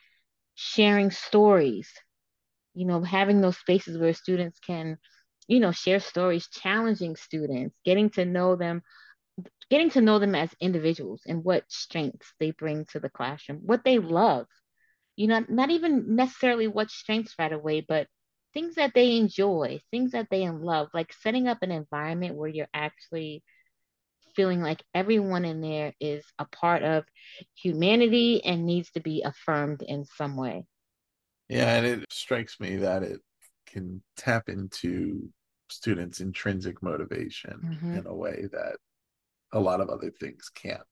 sharing 0.55 1.11
stories, 1.11 1.91
you 2.75 2.87
know, 2.87 3.02
having 3.02 3.41
those 3.41 3.59
spaces 3.59 3.99
where 3.99 4.14
students 4.14 4.59
can, 4.59 4.99
you 5.49 5.61
know, 5.61 5.73
share 5.73 6.00
stories, 6.00 6.49
challenging 6.49 7.17
students, 7.17 7.75
getting 7.85 8.11
to 8.11 8.25
know 8.25 8.55
them, 8.55 8.83
getting 9.71 9.91
to 9.91 10.02
know 10.02 10.19
them 10.19 10.35
as 10.35 10.50
individuals 10.61 11.23
and 11.26 11.43
what 11.43 11.64
strengths 11.69 12.35
they 12.38 12.50
bring 12.50 12.85
to 12.93 13.00
the 13.00 13.09
classroom, 13.09 13.61
what 13.64 13.83
they 13.85 13.99
love, 13.99 14.47
you 15.16 15.26
know, 15.26 15.45
not 15.49 15.71
even 15.71 16.16
necessarily 16.16 16.69
what 16.69 16.90
strengths 16.90 17.35
right 17.38 17.52
away, 17.52 17.81
but 17.87 18.07
things 18.54 18.75
that 18.76 18.92
they 18.95 19.16
enjoy, 19.16 19.81
things 19.90 20.12
that 20.12 20.28
they 20.31 20.49
love, 20.49 20.88
like 20.95 21.12
setting 21.12 21.49
up 21.49 21.59
an 21.62 21.71
environment 21.71 22.35
where 22.35 22.49
you're 22.49 22.69
actually 22.75 23.42
feeling 24.35 24.62
like 24.62 24.83
everyone 24.95 25.45
in 25.45 25.61
there 25.61 25.92
is 26.00 26.25
a 26.38 26.47
part 26.47 26.83
of 26.83 27.04
humanity 27.54 28.42
and 28.45 28.64
needs 28.64 28.90
to 28.92 29.00
be 29.00 29.23
affirmed 29.23 29.83
in 29.83 30.04
some 30.04 30.37
way. 30.37 30.66
Yeah, 31.49 31.76
and 31.76 31.87
it 31.87 32.07
strikes 32.11 32.59
me 32.61 32.76
that 32.76 33.02
it 33.02 33.21
can 33.66 34.02
tap 34.16 34.49
into 34.49 35.28
students' 35.71 36.21
intrinsic 36.21 36.83
motivation 36.83 37.61
mm-hmm. 37.64 37.99
in 37.99 38.07
a 38.07 38.14
way 38.14 38.49
that 38.52 38.76
a 39.52 39.61
lot 39.61 39.81
of 39.81 39.88
other 39.88 40.11
things 40.11 40.50
can't. 40.54 40.83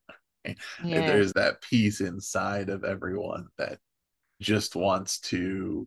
Yeah. 0.83 1.07
There's 1.07 1.35
that 1.35 1.61
piece 1.61 2.01
inside 2.01 2.71
of 2.71 2.83
everyone 2.83 3.49
that 3.59 3.79
just 4.41 4.75
wants 4.77 5.21
to 5.21 5.87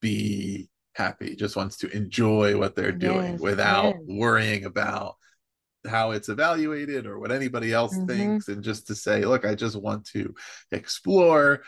be 0.00 0.68
happy, 0.94 1.36
just 1.36 1.56
wants 1.56 1.78
to 1.78 1.90
enjoy 1.96 2.58
what 2.58 2.76
they're 2.76 2.92
doing 2.92 3.32
yes, 3.32 3.40
without 3.40 3.94
yes. 3.94 4.02
worrying 4.06 4.64
about 4.64 5.16
how 5.86 6.12
it's 6.12 6.28
evaluated 6.28 7.06
or 7.06 7.18
what 7.18 7.32
anybody 7.32 7.72
else 7.72 7.96
mm-hmm. 7.96 8.06
thinks 8.06 8.48
and 8.48 8.62
just 8.62 8.86
to 8.86 8.94
say 8.94 9.24
look 9.24 9.44
i 9.44 9.54
just 9.54 9.76
want 9.76 10.04
to 10.04 10.34
explore 10.70 11.62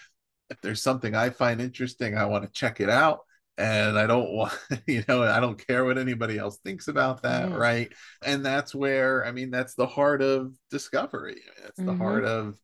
if 0.50 0.60
there's 0.60 0.82
something 0.82 1.14
i 1.14 1.30
find 1.30 1.60
interesting 1.60 2.16
i 2.16 2.24
want 2.24 2.44
to 2.44 2.50
check 2.52 2.80
it 2.80 2.88
out 2.88 3.20
and 3.58 3.98
i 3.98 4.06
don't 4.06 4.32
want 4.32 4.56
you 4.86 5.02
know 5.08 5.22
i 5.22 5.40
don't 5.40 5.64
care 5.66 5.84
what 5.84 5.98
anybody 5.98 6.38
else 6.38 6.58
thinks 6.58 6.88
about 6.88 7.22
that 7.22 7.48
mm. 7.48 7.58
right 7.58 7.92
and 8.24 8.44
that's 8.44 8.74
where 8.74 9.24
i 9.26 9.32
mean 9.32 9.50
that's 9.50 9.74
the 9.74 9.86
heart 9.86 10.22
of 10.22 10.54
discovery 10.70 11.40
it's 11.66 11.78
mm-hmm. 11.78 11.86
the 11.86 11.96
heart 11.96 12.24
of 12.24 12.56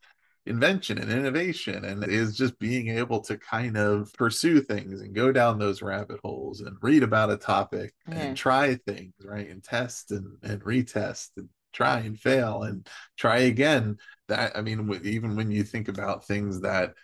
invention 0.47 0.99
and 0.99 1.11
innovation 1.11 1.85
and 1.85 2.03
is 2.05 2.37
just 2.37 2.59
being 2.59 2.89
able 2.89 3.21
to 3.21 3.37
kind 3.37 3.77
of 3.77 4.13
pursue 4.15 4.61
things 4.61 5.01
and 5.01 5.15
go 5.15 5.31
down 5.31 5.59
those 5.59 5.83
rabbit 5.83 6.19
holes 6.25 6.61
and 6.61 6.77
read 6.81 7.03
about 7.03 7.31
a 7.31 7.37
topic 7.37 7.93
and 8.07 8.37
try 8.37 8.75
things 8.75 9.13
right 9.23 9.51
and 9.51 9.63
test 9.63 10.11
and, 10.13 10.27
and 10.43 10.63
retest 10.63 11.29
and 11.37 11.49
try 11.73 11.99
and 11.99 12.19
fail 12.19 12.63
and 12.63 12.89
try 13.19 13.39
again 13.39 13.97
that 14.29 14.57
i 14.57 14.63
mean 14.63 14.99
even 15.05 15.37
when 15.37 15.51
you 15.51 15.63
think 15.63 15.89
about 15.89 16.27
things 16.27 16.63
that 16.63 16.95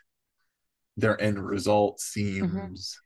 their 0.97 1.21
end 1.21 1.39
result 1.39 1.99
mm-hmm. 1.99 2.21
seems 2.21 2.99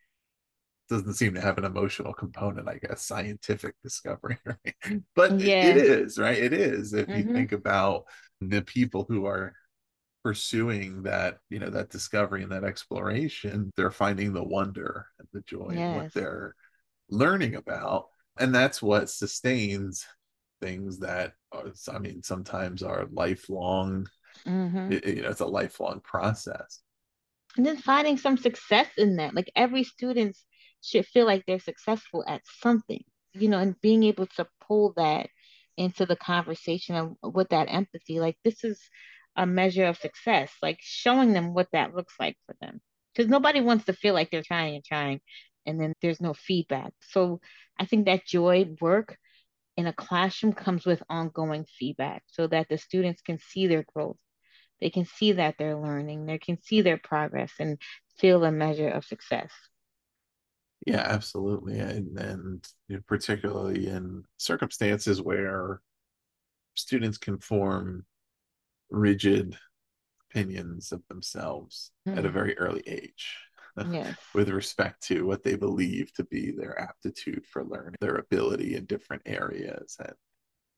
mm-hmm. 0.89 0.95
doesn't 0.97 1.15
seem 1.15 1.35
to 1.35 1.41
have 1.41 1.59
an 1.59 1.65
emotional 1.65 2.15
component 2.15 2.69
i 2.69 2.79
guess 2.79 3.03
scientific 3.03 3.75
discovery 3.83 4.39
right 4.45 5.03
but 5.17 5.39
yeah. 5.41 5.67
it, 5.67 5.77
it 5.77 5.87
is 5.87 6.19
right 6.19 6.39
it 6.39 6.53
is 6.53 6.95
if 6.95 7.09
mm-hmm. 7.09 7.29
you 7.29 7.35
think 7.35 7.51
about 7.51 8.05
the 8.41 8.63
people 8.63 9.05
who 9.09 9.27
are 9.27 9.53
pursuing 10.23 11.03
that 11.03 11.39
you 11.49 11.59
know 11.59 11.71
that 11.71 11.91
discovery 11.91 12.43
and 12.43 12.53
that 12.53 12.65
exploration 12.65 13.73
they're 13.77 13.91
finding 13.91 14.33
the 14.33 14.43
wonder 14.43 15.07
and 15.19 15.29
the 15.33 15.41
joy 15.43 15.71
yes. 15.71 15.79
in 15.79 15.95
what 15.95 16.13
they're 16.13 16.55
learning 17.09 17.55
about 17.55 18.09
and 18.39 18.55
that's 18.55 18.83
what 18.83 19.09
sustains 19.09 20.07
things 20.61 20.99
that 20.99 21.33
are, 21.53 21.73
i 21.93 21.99
mean 21.99 22.23
sometimes 22.23 22.83
are 22.83 23.09
lifelong 23.13 24.07
mm-hmm. 24.47 24.93
you 24.93 25.23
know 25.23 25.31
it's 25.31 25.41
a 25.41 25.47
lifelong 25.47 26.01
process 26.01 26.81
and 27.57 27.65
then 27.65 27.79
finding 27.79 28.19
some 28.19 28.37
success 28.37 28.89
in 28.99 29.17
that 29.17 29.35
like 29.35 29.51
every 29.57 29.85
student 29.85 30.37
should 30.83 31.07
feel 31.07 31.27
like 31.27 31.45
they're 31.47 31.59
successful 31.59 32.23
at 32.27 32.43
something 32.61 33.03
you 33.33 33.49
know 33.49 33.59
and 33.59 33.81
being 33.81 34.03
able 34.03 34.27
to 34.27 34.47
pull 34.61 34.93
that 34.97 35.29
into 35.79 36.05
the 36.05 36.17
conversation 36.17 37.17
with 37.23 37.49
that 37.49 37.67
empathy 37.71 38.21
like 38.21 38.37
this 38.45 38.65
is 38.65 38.79
a 39.37 39.47
measure 39.47 39.87
of 39.87 39.99
success, 39.99 40.53
like 40.63 40.79
showing 40.81 41.33
them 41.33 41.55
what 41.55 41.69
that 41.73 41.95
looks 41.95 42.15
like 42.19 42.37
for 42.47 42.55
them. 42.61 42.81
Because 43.15 43.29
nobody 43.29 43.61
wants 43.61 43.87
to 43.87 43.93
feel 43.93 44.15
like 44.15 44.31
they're 44.31 44.43
trying 44.43 44.77
and 44.77 44.85
trying 44.85 45.21
and 45.67 45.81
then 45.81 45.95
there's 46.01 46.21
no 46.21 46.35
feedback. 46.35 46.93
So 47.01 47.41
I 47.79 47.87
think 47.87 48.07
that 48.07 48.27
joy 48.27 48.75
work 48.81 49.17
in 49.77 49.87
a 49.87 49.93
classroom 49.93 50.53
comes 50.53 50.85
with 50.85 51.03
ongoing 51.09 51.65
feedback 51.79 52.23
so 52.27 52.47
that 52.49 52.69
the 52.69 52.79
students 52.79 53.23
can 53.23 53.39
see 53.39 53.67
their 53.67 53.85
growth. 53.95 54.19
They 54.81 54.91
can 54.91 55.05
see 55.05 55.33
that 55.33 55.57
they're 55.59 55.79
learning, 55.79 56.27
they 56.27 56.39
can 56.39 56.61
see 56.63 56.81
their 56.81 56.99
progress 56.99 57.53
and 57.59 57.79
feel 58.19 58.45
a 58.45 58.53
measure 58.53 58.89
of 58.89 59.05
success. 59.05 59.51
Yeah, 60.87 61.03
absolutely. 61.03 61.79
And, 61.79 62.19
and 62.19 62.67
particularly 63.07 63.87
in 63.89 64.25
circumstances 64.39 65.21
where 65.21 65.83
students 66.75 67.19
can 67.19 67.39
form 67.39 68.07
rigid 68.91 69.57
opinions 70.31 70.93
of 70.93 71.03
themselves 71.09 71.91
mm. 72.09 72.17
at 72.17 72.25
a 72.25 72.29
hmm. 72.29 72.35
very 72.35 72.57
early 72.59 72.83
age 72.87 73.37
yes. 73.91 74.17
with 74.35 74.49
respect 74.49 75.03
to 75.03 75.27
what 75.27 75.43
they 75.43 75.57
believe 75.57 76.13
to 76.13 76.25
be 76.25 76.53
their 76.53 76.79
aptitude 76.81 77.45
for 77.47 77.65
learning 77.65 77.97
their 78.01 78.17
ability 78.17 78.77
in 78.77 78.85
different 78.85 79.23
areas 79.27 79.97
and 79.99 80.15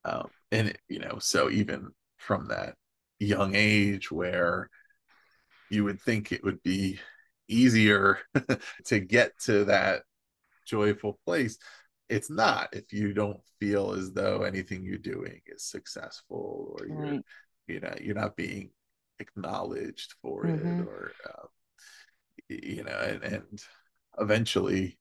um, 0.05 0.29
and 0.51 0.77
you 0.89 0.99
know 0.99 1.19
so 1.19 1.51
even 1.51 1.91
from 2.17 2.49
that 2.49 2.75
young 3.19 3.55
age 3.55 4.11
where 4.11 4.69
you 5.71 5.85
would 5.85 6.01
think 6.01 6.33
it 6.33 6.43
would 6.43 6.63
be 6.63 6.99
easier 7.49 8.19
to 8.85 8.99
get 8.99 9.39
to 9.39 9.65
that 9.65 10.03
joyful 10.67 11.19
place 11.25 11.59
it's 12.09 12.31
not 12.31 12.69
if 12.73 12.93
you 12.93 13.15
don't 13.15 13.41
feel 13.59 13.93
as 13.93 14.13
though 14.13 14.43
anything 14.43 14.85
you're 14.85 14.99
doing 14.99 15.41
is 15.47 15.65
successful 15.65 16.77
or 16.79 16.87
you're 16.87 17.23
you 17.67 17.81
know 17.81 17.95
you're 18.01 18.15
not 18.15 18.37
being 18.37 18.71
acknowledged 19.19 20.15
for 20.23 20.45
mm-hmm. 20.45 20.81
it 20.81 20.87
or 20.87 21.13
uh, 21.29 21.47
you 22.49 22.83
know 22.85 22.99
and, 22.99 23.23
and, 23.23 23.63
eventually 24.19 24.99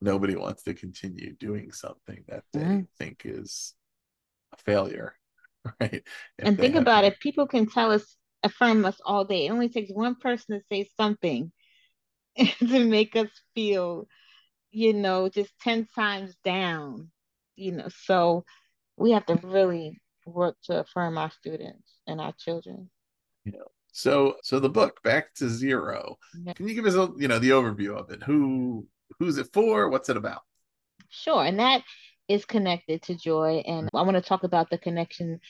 nobody 0.00 0.34
wants 0.34 0.62
to 0.62 0.72
continue 0.72 1.34
doing 1.34 1.70
something 1.70 2.24
that 2.28 2.44
they 2.54 2.60
mm-hmm. 2.60 2.80
think 2.98 3.22
is 3.26 3.74
a 4.54 4.56
failure 4.56 5.14
right? 5.80 5.92
If 5.92 6.02
and 6.38 6.58
think 6.58 6.74
about 6.74 7.04
it, 7.04 7.20
people 7.20 7.46
can 7.46 7.66
tell 7.66 7.92
us, 7.92 8.16
affirm 8.42 8.84
us 8.84 9.00
all 9.04 9.24
day. 9.24 9.46
It 9.46 9.50
only 9.50 9.68
takes 9.68 9.90
one 9.90 10.14
person 10.16 10.58
to 10.58 10.64
say 10.70 10.88
something 10.96 11.52
to 12.58 12.84
make 12.84 13.16
us 13.16 13.28
feel, 13.54 14.06
you 14.70 14.94
know, 14.94 15.28
just 15.28 15.52
10 15.62 15.88
times 15.94 16.34
down, 16.44 17.10
you 17.56 17.72
know. 17.72 17.88
So 18.04 18.44
we 18.96 19.12
have 19.12 19.26
to 19.26 19.40
really 19.42 19.98
work 20.28 20.56
to 20.64 20.80
affirm 20.80 21.18
our 21.18 21.30
students 21.30 21.98
and 22.06 22.20
our 22.20 22.32
children. 22.38 22.90
Yeah. 23.44 23.60
So 23.92 24.36
so 24.42 24.60
the 24.60 24.68
book 24.68 25.02
Back 25.02 25.34
to 25.34 25.48
Zero. 25.48 26.18
Yeah. 26.42 26.52
Can 26.52 26.68
you 26.68 26.74
give 26.74 26.86
us 26.86 26.94
a 26.94 27.10
you 27.16 27.28
know 27.28 27.38
the 27.38 27.50
overview 27.50 27.96
of 27.96 28.10
it? 28.10 28.22
Who 28.22 28.86
who's 29.18 29.38
it 29.38 29.48
for? 29.52 29.88
What's 29.88 30.08
it 30.08 30.16
about? 30.16 30.42
Sure. 31.10 31.44
And 31.44 31.58
that 31.58 31.82
is 32.28 32.44
connected 32.44 33.02
to 33.02 33.16
joy. 33.16 33.62
And 33.66 33.88
I 33.94 34.02
want 34.02 34.16
to 34.16 34.22
talk 34.22 34.44
about 34.44 34.70
the 34.70 34.78
connection 34.78 35.40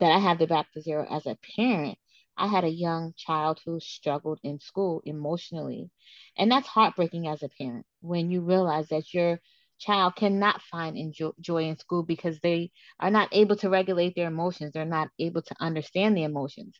that 0.00 0.10
I 0.10 0.18
have 0.18 0.38
to 0.38 0.46
Back 0.46 0.72
to 0.72 0.82
Zero 0.82 1.06
as 1.08 1.26
a 1.26 1.38
parent. 1.56 1.98
I 2.36 2.48
had 2.48 2.64
a 2.64 2.68
young 2.68 3.14
child 3.16 3.60
who 3.64 3.78
struggled 3.78 4.40
in 4.42 4.58
school 4.58 5.00
emotionally. 5.04 5.90
And 6.36 6.50
that's 6.50 6.66
heartbreaking 6.66 7.28
as 7.28 7.42
a 7.44 7.48
parent 7.48 7.86
when 8.00 8.28
you 8.30 8.40
realize 8.40 8.88
that 8.88 9.14
your 9.14 9.40
child 9.78 10.16
cannot 10.16 10.62
find 10.62 10.96
enjoy, 10.96 11.30
joy 11.40 11.64
in 11.64 11.78
school 11.78 12.02
because 12.02 12.38
they 12.40 12.70
are 13.00 13.10
not 13.10 13.28
able 13.32 13.56
to 13.56 13.70
regulate 13.70 14.14
their 14.14 14.28
emotions. 14.28 14.72
They're 14.72 14.84
not 14.84 15.08
able 15.18 15.42
to 15.42 15.56
understand 15.60 16.16
the 16.16 16.24
emotions. 16.24 16.78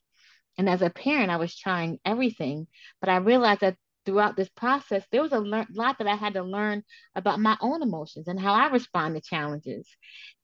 And 0.59 0.69
as 0.69 0.83
a 0.83 0.91
parent, 0.91 1.31
I 1.31 1.37
was 1.37 1.57
trying 1.57 1.99
everything, 2.05 2.69
but 3.01 3.09
I 3.09 3.17
realized 3.17 3.61
that 3.61 3.77
throughout 4.04 4.37
this 4.37 4.49
process, 4.50 5.04
there 5.11 5.23
was 5.23 5.32
a 5.32 5.40
lot 5.40 5.99
that 5.99 6.06
I 6.06 6.16
had 6.16 6.34
to 6.34 6.42
learn 6.42 6.82
about 7.14 7.40
my 7.40 7.56
own 7.61 7.82
emotions 7.82 8.28
and 8.28 8.38
how 8.38 8.52
I 8.52 8.68
respond 8.68 9.14
to 9.14 9.20
challenges. 9.20 9.88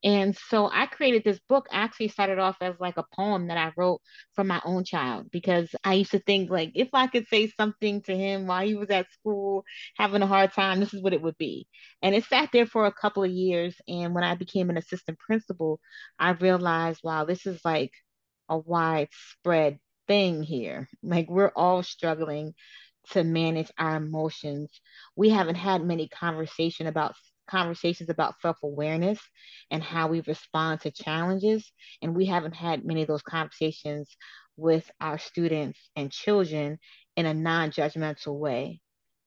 And 0.02 0.36
so 0.36 0.70
I 0.72 0.86
created 0.86 1.24
this 1.24 1.40
book. 1.48 1.66
Actually 1.70 2.08
started 2.08 2.38
off 2.38 2.56
as 2.60 2.74
like 2.80 2.96
a 2.96 3.04
poem 3.14 3.48
that 3.48 3.58
I 3.58 3.72
wrote 3.76 4.00
for 4.34 4.44
my 4.44 4.60
own 4.64 4.84
child 4.84 5.30
because 5.30 5.74
I 5.84 5.94
used 5.94 6.12
to 6.12 6.20
think 6.20 6.50
like 6.50 6.72
if 6.74 6.88
I 6.94 7.06
could 7.06 7.26
say 7.28 7.48
something 7.48 8.02
to 8.02 8.16
him 8.16 8.46
while 8.46 8.66
he 8.66 8.74
was 8.74 8.90
at 8.90 9.12
school 9.12 9.64
having 9.96 10.22
a 10.22 10.26
hard 10.26 10.52
time, 10.52 10.80
this 10.80 10.94
is 10.94 11.02
what 11.02 11.12
it 11.12 11.22
would 11.22 11.36
be. 11.38 11.66
And 12.02 12.14
it 12.14 12.24
sat 12.24 12.50
there 12.52 12.66
for 12.66 12.86
a 12.86 12.92
couple 12.92 13.24
of 13.24 13.30
years. 13.30 13.76
And 13.88 14.14
when 14.14 14.24
I 14.24 14.34
became 14.34 14.70
an 14.70 14.78
assistant 14.78 15.18
principal, 15.18 15.80
I 16.18 16.30
realized, 16.32 17.00
wow, 17.04 17.24
this 17.24 17.46
is 17.46 17.60
like 17.64 17.92
a 18.48 18.58
widespread 18.58 19.78
thing 20.08 20.42
here. 20.42 20.88
Like 21.02 21.28
we're 21.30 21.52
all 21.54 21.82
struggling 21.82 22.54
to 23.12 23.24
manage 23.24 23.70
our 23.78 23.96
emotions. 23.96 24.80
We 25.16 25.30
haven't 25.30 25.56
had 25.56 25.84
many 25.84 26.08
conversation 26.08 26.86
about 26.86 27.14
conversations 27.48 28.08
about 28.08 28.40
self-awareness 28.40 29.18
and 29.70 29.82
how 29.82 30.06
we 30.06 30.22
respond 30.26 30.80
to 30.80 30.90
challenges 30.90 31.72
and 32.00 32.14
we 32.14 32.26
haven't 32.26 32.54
had 32.54 32.84
many 32.84 33.02
of 33.02 33.08
those 33.08 33.22
conversations 33.22 34.16
with 34.56 34.88
our 35.00 35.18
students 35.18 35.78
and 35.96 36.12
children 36.12 36.78
in 37.16 37.26
a 37.26 37.34
non-judgmental 37.34 38.38
way. 38.38 38.80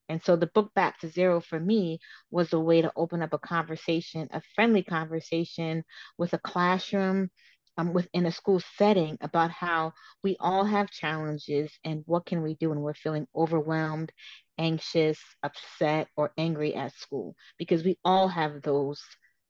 And 0.09 0.23
so 0.23 0.35
the 0.35 0.47
book 0.47 0.71
Back 0.73 0.99
to 0.99 1.09
Zero 1.09 1.41
for 1.41 1.59
me 1.59 1.99
was 2.29 2.53
a 2.53 2.59
way 2.59 2.81
to 2.81 2.91
open 2.95 3.21
up 3.21 3.33
a 3.33 3.39
conversation, 3.39 4.27
a 4.31 4.41
friendly 4.55 4.83
conversation 4.83 5.83
with 6.17 6.33
a 6.33 6.39
classroom 6.39 7.29
um, 7.77 7.94
within 7.94 8.25
a 8.25 8.32
school 8.32 8.62
setting 8.77 9.18
about 9.22 9.51
how 9.51 9.94
we 10.24 10.36
all 10.39 10.63
have 10.65 10.89
challenges 10.92 11.72
and 11.84 12.03
what 12.06 12.25
can 12.25 12.42
we 12.42 12.56
do 12.56 12.70
when 12.70 12.82
we're 12.82 12.94
feeling 12.94 13.27
overwhelmed 13.36 14.12
anxious 14.58 15.20
upset 15.44 16.08
or 16.15 16.32
angry 16.38 16.75
at 16.75 16.94
school. 16.96 17.36
Because 17.58 17.84
we 17.84 17.98
all 18.06 18.27
have 18.27 18.62
those 18.62 19.01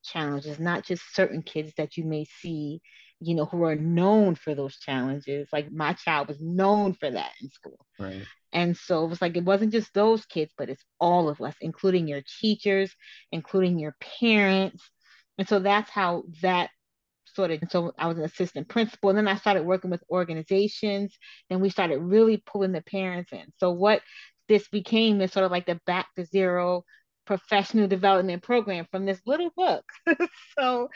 challenges 0.04 0.60
not 0.60 0.86
just 0.86 1.16
certain 1.16 1.42
kids 1.42 1.72
that 1.78 1.96
you 1.96 2.04
may 2.04 2.26
see 2.26 2.82
you 3.22 3.36
know 3.36 3.46
who 3.46 3.64
are 3.64 3.76
known 3.76 4.36
for 4.36 4.54
those 4.54 4.78
challenges. 4.80 5.48
Like 5.54 5.72
my 5.72 5.94
child 5.94 6.28
was 6.28 6.42
known 6.42 6.94
for 6.94 7.10
that 7.10 7.32
in 7.42 7.50
school. 7.52 7.86
Right. 8.00 8.28
And 8.54 8.78
so 8.78 9.06
it 9.06 9.10
was 9.10 9.22
like 9.22 9.36
it 9.38 9.46
wasn't 9.46 9.72
just 9.74 9.94
those 9.94 10.26
kids 10.26 10.54
but 10.58 10.70
it's 10.70 10.84
all 11.00 11.30
of 11.30 11.42
us 11.42 11.56
including 11.62 12.08
your 12.08 12.22
teachers 12.42 12.94
including 13.32 13.80
your 13.80 13.96
parents. 14.20 14.84
And 15.38 15.48
so 15.48 15.60
that's 15.60 15.90
how 15.90 16.24
that 16.42 16.70
sort 17.36 17.52
of 17.52 17.60
so 17.70 17.94
I 17.98 18.08
was 18.08 18.18
an 18.18 18.24
assistant 18.24 18.70
principal 18.70 19.10
and 19.10 19.18
then 19.18 19.28
I 19.28 19.36
started 19.36 19.64
working 19.64 19.92
with 19.92 20.04
organizations 20.10 21.18
and 21.50 21.62
we 21.62 21.70
started 21.70 22.00
really 22.00 22.44
pulling 22.46 22.72
the 22.72 22.82
parents 22.82 23.32
in. 23.32 23.46
So 23.60 23.72
what 23.72 24.02
this 24.48 24.68
became 24.68 25.22
is 25.22 25.32
sort 25.32 25.46
of 25.46 25.52
like 25.52 25.66
the 25.66 25.80
back 25.86 26.08
to 26.16 26.26
zero 26.26 26.84
professional 27.26 27.88
development 27.88 28.44
program 28.44 28.86
from 28.92 29.06
this 29.06 29.22
little 29.26 29.52
book. 29.56 29.86
so 30.60 30.90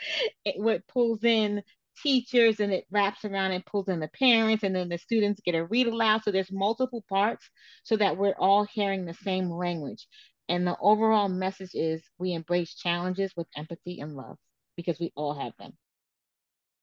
it 0.44 0.60
what 0.60 0.86
pulls 0.88 1.24
in 1.24 1.62
teachers 2.02 2.60
and 2.60 2.72
it 2.72 2.84
wraps 2.90 3.24
around 3.24 3.52
and 3.52 3.66
pulls 3.66 3.88
in 3.88 4.00
the 4.00 4.08
parents 4.08 4.62
and 4.62 4.74
then 4.74 4.88
the 4.88 4.98
students 4.98 5.40
get 5.44 5.54
a 5.54 5.64
read 5.64 5.86
aloud. 5.86 6.22
So 6.22 6.30
there's 6.30 6.52
multiple 6.52 7.04
parts 7.08 7.48
so 7.82 7.96
that 7.96 8.16
we're 8.16 8.36
all 8.38 8.64
hearing 8.64 9.04
the 9.04 9.14
same 9.14 9.50
language. 9.50 10.06
And 10.48 10.66
the 10.66 10.76
overall 10.80 11.28
message 11.28 11.74
is 11.74 12.02
we 12.18 12.32
embrace 12.32 12.74
challenges 12.74 13.32
with 13.36 13.46
empathy 13.56 14.00
and 14.00 14.14
love 14.14 14.38
because 14.76 14.98
we 14.98 15.12
all 15.14 15.34
have 15.34 15.52
them. 15.58 15.72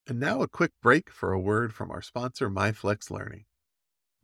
And 0.08 0.20
now 0.20 0.40
a 0.40 0.46
quick 0.46 0.70
break 0.80 1.10
for 1.10 1.32
a 1.32 1.40
word 1.40 1.74
from 1.74 1.90
our 1.90 2.00
sponsor, 2.00 2.48
MyFlex 2.48 3.10
Learning. 3.10 3.44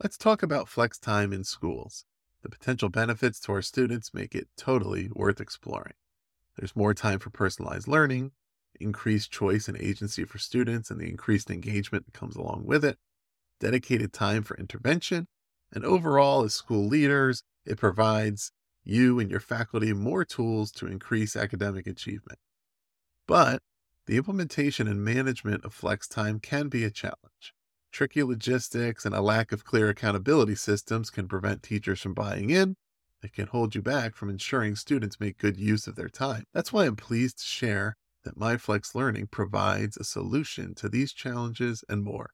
Let's 0.01 0.17
talk 0.17 0.41
about 0.41 0.69
flex 0.69 0.97
time 0.97 1.33
in 1.33 1.43
schools. 1.43 2.05
The 2.41 2.49
potential 2.49 2.87
benefits 2.87 3.37
to 3.41 3.51
our 3.51 3.61
students 3.61 4.13
make 4.13 4.33
it 4.33 4.47
totally 4.55 5.09
worth 5.13 5.41
exploring. 5.41 5.95
There's 6.57 6.75
more 6.75 6.93
time 6.93 7.19
for 7.19 7.31
personalized 7.31 7.89
learning, 7.89 8.31
increased 8.79 9.29
choice 9.29 9.67
and 9.67 9.77
agency 9.77 10.23
for 10.23 10.37
students, 10.37 10.89
and 10.89 11.01
the 11.01 11.09
increased 11.09 11.51
engagement 11.51 12.05
that 12.05 12.13
comes 12.13 12.37
along 12.37 12.63
with 12.65 12.85
it, 12.85 12.97
dedicated 13.59 14.13
time 14.13 14.43
for 14.43 14.55
intervention, 14.55 15.27
and 15.73 15.83
overall, 15.83 16.43
as 16.43 16.53
school 16.53 16.87
leaders, 16.87 17.43
it 17.65 17.77
provides 17.77 18.51
you 18.85 19.19
and 19.19 19.29
your 19.29 19.39
faculty 19.41 19.91
more 19.91 20.23
tools 20.23 20.71
to 20.73 20.87
increase 20.87 21.35
academic 21.35 21.87
achievement. 21.87 22.39
But 23.27 23.61
the 24.05 24.17
implementation 24.17 24.87
and 24.87 25.03
management 25.03 25.63
of 25.63 25.73
flex 25.73 26.07
time 26.07 26.39
can 26.39 26.67
be 26.67 26.83
a 26.83 26.91
challenge. 26.91 27.53
Tricky 27.91 28.23
logistics 28.23 29.05
and 29.05 29.13
a 29.13 29.21
lack 29.21 29.51
of 29.51 29.63
clear 29.63 29.89
accountability 29.89 30.55
systems 30.55 31.09
can 31.09 31.27
prevent 31.27 31.63
teachers 31.63 32.01
from 32.01 32.13
buying 32.13 32.49
in. 32.49 32.75
It 33.21 33.33
can 33.33 33.47
hold 33.47 33.75
you 33.75 33.81
back 33.81 34.15
from 34.15 34.29
ensuring 34.29 34.75
students 34.75 35.19
make 35.19 35.37
good 35.37 35.57
use 35.57 35.87
of 35.87 35.95
their 35.95 36.09
time. 36.09 36.43
That's 36.53 36.73
why 36.73 36.85
I'm 36.85 36.95
pleased 36.95 37.37
to 37.37 37.45
share 37.45 37.95
that 38.23 38.37
MyFlex 38.37 38.95
Learning 38.95 39.27
provides 39.27 39.95
a 39.95 40.03
solution 40.03 40.75
to 40.75 40.89
these 40.89 41.13
challenges 41.13 41.83
and 41.87 42.03
more. 42.03 42.31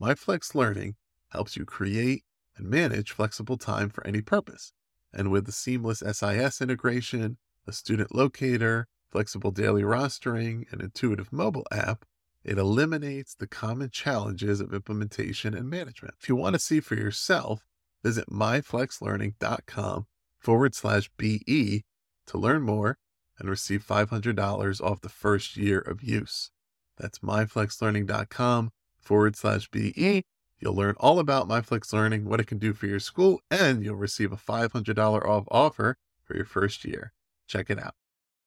MyFlex 0.00 0.54
Learning 0.54 0.96
helps 1.30 1.56
you 1.56 1.64
create 1.64 2.24
and 2.56 2.68
manage 2.68 3.12
flexible 3.12 3.56
time 3.56 3.88
for 3.88 4.06
any 4.06 4.20
purpose. 4.20 4.72
And 5.12 5.30
with 5.30 5.46
the 5.46 5.52
seamless 5.52 6.00
SIS 6.00 6.60
integration, 6.60 7.38
a 7.66 7.72
student 7.72 8.14
locator, 8.14 8.88
flexible 9.12 9.50
daily 9.50 9.82
rostering, 9.82 10.64
and 10.72 10.80
intuitive 10.80 11.32
mobile 11.32 11.66
app, 11.70 12.04
it 12.42 12.58
eliminates 12.58 13.34
the 13.34 13.46
common 13.46 13.90
challenges 13.90 14.60
of 14.60 14.74
implementation 14.74 15.54
and 15.54 15.70
management. 15.70 16.14
If 16.20 16.28
you 16.28 16.34
want 16.34 16.54
to 16.54 16.58
see 16.58 16.80
for 16.80 16.96
yourself, 16.96 17.64
visit 18.02 18.28
myflexlearning.com 18.28 20.06
forward 20.40 20.74
slash 20.74 21.10
BE 21.16 21.84
to 22.26 22.38
learn 22.38 22.62
more 22.62 22.98
and 23.38 23.48
receive 23.48 23.86
$500 23.86 24.80
off 24.80 25.00
the 25.00 25.08
first 25.08 25.56
year 25.56 25.78
of 25.78 26.02
use. 26.02 26.50
That's 26.96 27.20
myflexlearning.com 27.20 28.70
forward 29.00 29.36
slash 29.36 29.68
BE. 29.70 30.24
You'll 30.58 30.74
learn 30.74 30.94
all 30.98 31.18
about 31.18 31.48
MyFlex 31.48 31.92
Learning, 31.92 32.24
what 32.24 32.40
it 32.40 32.46
can 32.46 32.58
do 32.58 32.72
for 32.72 32.86
your 32.86 33.00
school, 33.00 33.40
and 33.50 33.84
you'll 33.84 33.96
receive 33.96 34.32
a 34.32 34.36
$500 34.36 34.98
off 34.98 35.44
offer 35.50 35.96
for 36.22 36.36
your 36.36 36.44
first 36.44 36.84
year. 36.84 37.12
Check 37.48 37.68
it 37.68 37.82
out. 37.82 37.94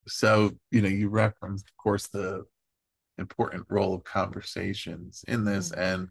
So, 0.07 0.51
you 0.71 0.81
know, 0.81 0.89
you 0.89 1.09
referenced, 1.09 1.67
of 1.67 1.77
course, 1.77 2.07
the 2.07 2.45
important 3.17 3.65
role 3.69 3.93
of 3.93 4.03
conversations 4.03 5.23
in 5.27 5.45
this. 5.45 5.69
Mm-hmm. 5.71 5.81
And 5.81 6.09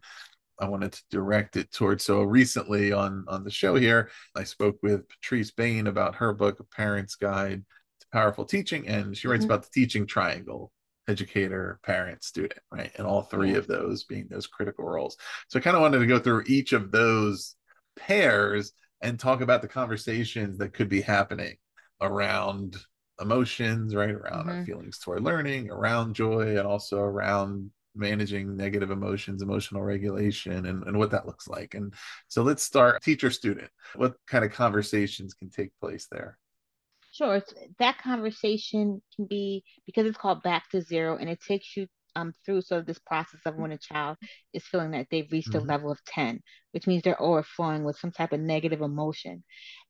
I 0.61 0.68
wanted 0.68 0.92
to 0.92 1.02
direct 1.11 1.57
it 1.57 1.72
towards 1.72 2.04
so 2.04 2.22
recently 2.22 2.92
on 2.92 3.24
on 3.28 3.44
the 3.44 3.50
show 3.50 3.74
here, 3.74 4.11
I 4.37 4.44
spoke 4.44 4.78
with 4.83 5.09
Patrice 5.09 5.50
Bain 5.50 5.88
about 5.88 6.14
her 6.16 6.33
book, 6.33 6.61
A 6.61 6.64
Parent's 6.64 7.16
Guide 7.16 7.64
to 8.00 8.07
Powerful 8.12 8.44
Teaching, 8.44 8.87
and 8.88 9.16
she 9.16 9.28
writes 9.28 9.44
mm-hmm. 9.44 9.52
about 9.52 9.64
the 9.64 9.70
teaching 9.72 10.07
triangle 10.07 10.72
educator, 11.09 11.80
parent, 11.83 12.24
student, 12.24 12.61
right? 12.70 12.90
And 12.96 13.07
all 13.07 13.22
three 13.22 13.52
yeah. 13.52 13.59
of 13.59 13.66
those 13.66 14.04
being 14.04 14.26
those 14.30 14.46
critical 14.46 14.85
roles. 14.85 15.16
So 15.48 15.59
I 15.59 15.62
kind 15.62 15.76
of 15.76 15.83
wanted 15.83 15.98
to 15.98 16.07
go 16.07 16.18
through 16.18 16.44
each 16.46 16.72
of 16.72 16.90
those 16.90 17.57
pairs 17.96 18.72
and 19.02 19.18
talk 19.18 19.40
about 19.40 19.61
the 19.61 19.68
conversations 19.68 20.59
that 20.59 20.72
could 20.72 20.88
be 20.88 21.02
happening 21.02 21.57
around 22.00 22.76
emotions, 23.20 23.94
right? 23.94 24.11
Around 24.11 24.46
mm-hmm. 24.46 24.59
our 24.59 24.64
feelings 24.64 24.98
toward 24.98 25.22
learning, 25.22 25.70
around 25.70 26.14
joy, 26.14 26.59
and 26.59 26.66
also 26.66 26.98
around 26.98 27.70
managing 27.94 28.57
negative 28.57 28.90
emotions, 28.90 29.42
emotional 29.42 29.83
regulation, 29.83 30.66
and, 30.66 30.83
and 30.85 30.98
what 30.98 31.11
that 31.12 31.27
looks 31.27 31.48
like. 31.48 31.74
And 31.74 31.94
so 32.29 32.42
let's 32.42 32.62
start 32.62 33.03
teacher 33.03 33.31
student. 33.31 33.70
What 33.94 34.14
kind 34.27 34.44
of 34.44 34.53
conversations 34.53 35.35
can 35.35 35.48
take 35.48 35.70
place 35.81 36.09
there? 36.11 36.38
Sure. 37.12 37.40
That 37.79 37.98
conversation 37.98 39.00
can 39.14 39.27
be 39.27 39.62
because 39.87 40.07
it's 40.07 40.18
called 40.18 40.42
back 40.42 40.68
to 40.70 40.83
zero 40.83 41.16
and 41.16 41.31
it 41.31 41.40
takes 41.40 41.77
you 41.77 41.87
um, 42.16 42.35
through 42.44 42.62
sort 42.62 42.81
of 42.81 42.87
this 42.87 42.98
process 42.98 43.40
of 43.46 43.57
when 43.57 43.72
a 43.72 43.79
child 43.79 44.16
is 44.53 44.64
feeling 44.64 44.92
that 44.92 45.07
they've 45.11 45.31
reached 45.31 45.50
mm-hmm. 45.50 45.68
a 45.68 45.72
level 45.72 45.90
of 45.90 46.05
10, 46.07 46.40
which 46.72 46.87
means 46.87 47.03
they're 47.03 47.20
overflowing 47.20 47.85
with 47.85 47.98
some 47.98 48.11
type 48.12 48.33
of 48.33 48.40
negative 48.40 48.83
emotion 48.83 49.44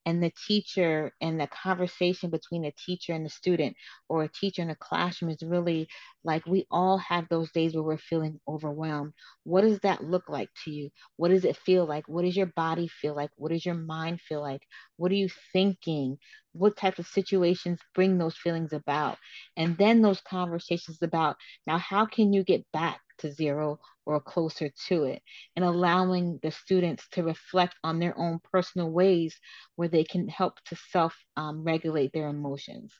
and 0.06 0.22
the 0.22 0.32
teacher 0.46 1.12
and 1.20 1.40
the 1.40 1.46
conversation 1.48 2.30
between 2.30 2.64
a 2.64 2.72
teacher 2.72 3.12
and 3.12 3.24
the 3.24 3.30
student 3.30 3.76
or 4.08 4.22
a 4.24 4.28
teacher 4.28 4.62
in 4.62 4.70
a 4.70 4.76
classroom 4.76 5.30
is 5.30 5.42
really 5.42 5.88
like 6.24 6.44
we 6.46 6.66
all 6.70 6.98
have 6.98 7.26
those 7.28 7.50
days 7.52 7.74
where 7.74 7.82
we're 7.82 7.98
feeling 7.98 8.40
overwhelmed. 8.48 9.12
What 9.44 9.62
does 9.62 9.80
that 9.80 10.02
look 10.04 10.28
like 10.28 10.50
to 10.64 10.70
you? 10.70 10.90
What 11.16 11.28
does 11.28 11.44
it 11.44 11.56
feel 11.56 11.86
like? 11.86 12.08
What 12.08 12.22
does 12.24 12.36
your 12.36 12.52
body 12.56 12.88
feel 12.88 13.14
like? 13.14 13.30
What 13.36 13.50
does 13.52 13.64
your 13.64 13.74
mind 13.74 14.20
feel 14.20 14.40
like? 14.40 14.62
What 14.96 15.12
are 15.12 15.16
you 15.16 15.28
thinking? 15.52 16.18
What 16.52 16.76
types 16.76 16.98
of 16.98 17.06
situations 17.06 17.80
bring 17.94 18.18
those 18.18 18.36
feelings 18.36 18.72
about? 18.72 19.18
And 19.56 19.76
then 19.76 20.02
those 20.02 20.20
conversations 20.20 20.98
about 21.02 21.36
now 21.66 21.78
how 21.78 22.06
can 22.06 22.32
you 22.32 22.44
get 22.44 22.64
back 22.72 23.00
to 23.18 23.32
zero 23.32 23.78
or 24.06 24.20
closer 24.20 24.70
to 24.88 25.04
it, 25.04 25.22
and 25.56 25.64
allowing 25.64 26.38
the 26.42 26.50
students 26.50 27.06
to 27.12 27.22
reflect 27.22 27.74
on 27.82 27.98
their 27.98 28.18
own 28.18 28.40
personal 28.52 28.90
ways 28.90 29.38
where 29.76 29.88
they 29.88 30.04
can 30.04 30.28
help 30.28 30.60
to 30.66 30.76
self 30.90 31.16
um, 31.36 31.64
regulate 31.64 32.12
their 32.12 32.28
emotions. 32.28 32.92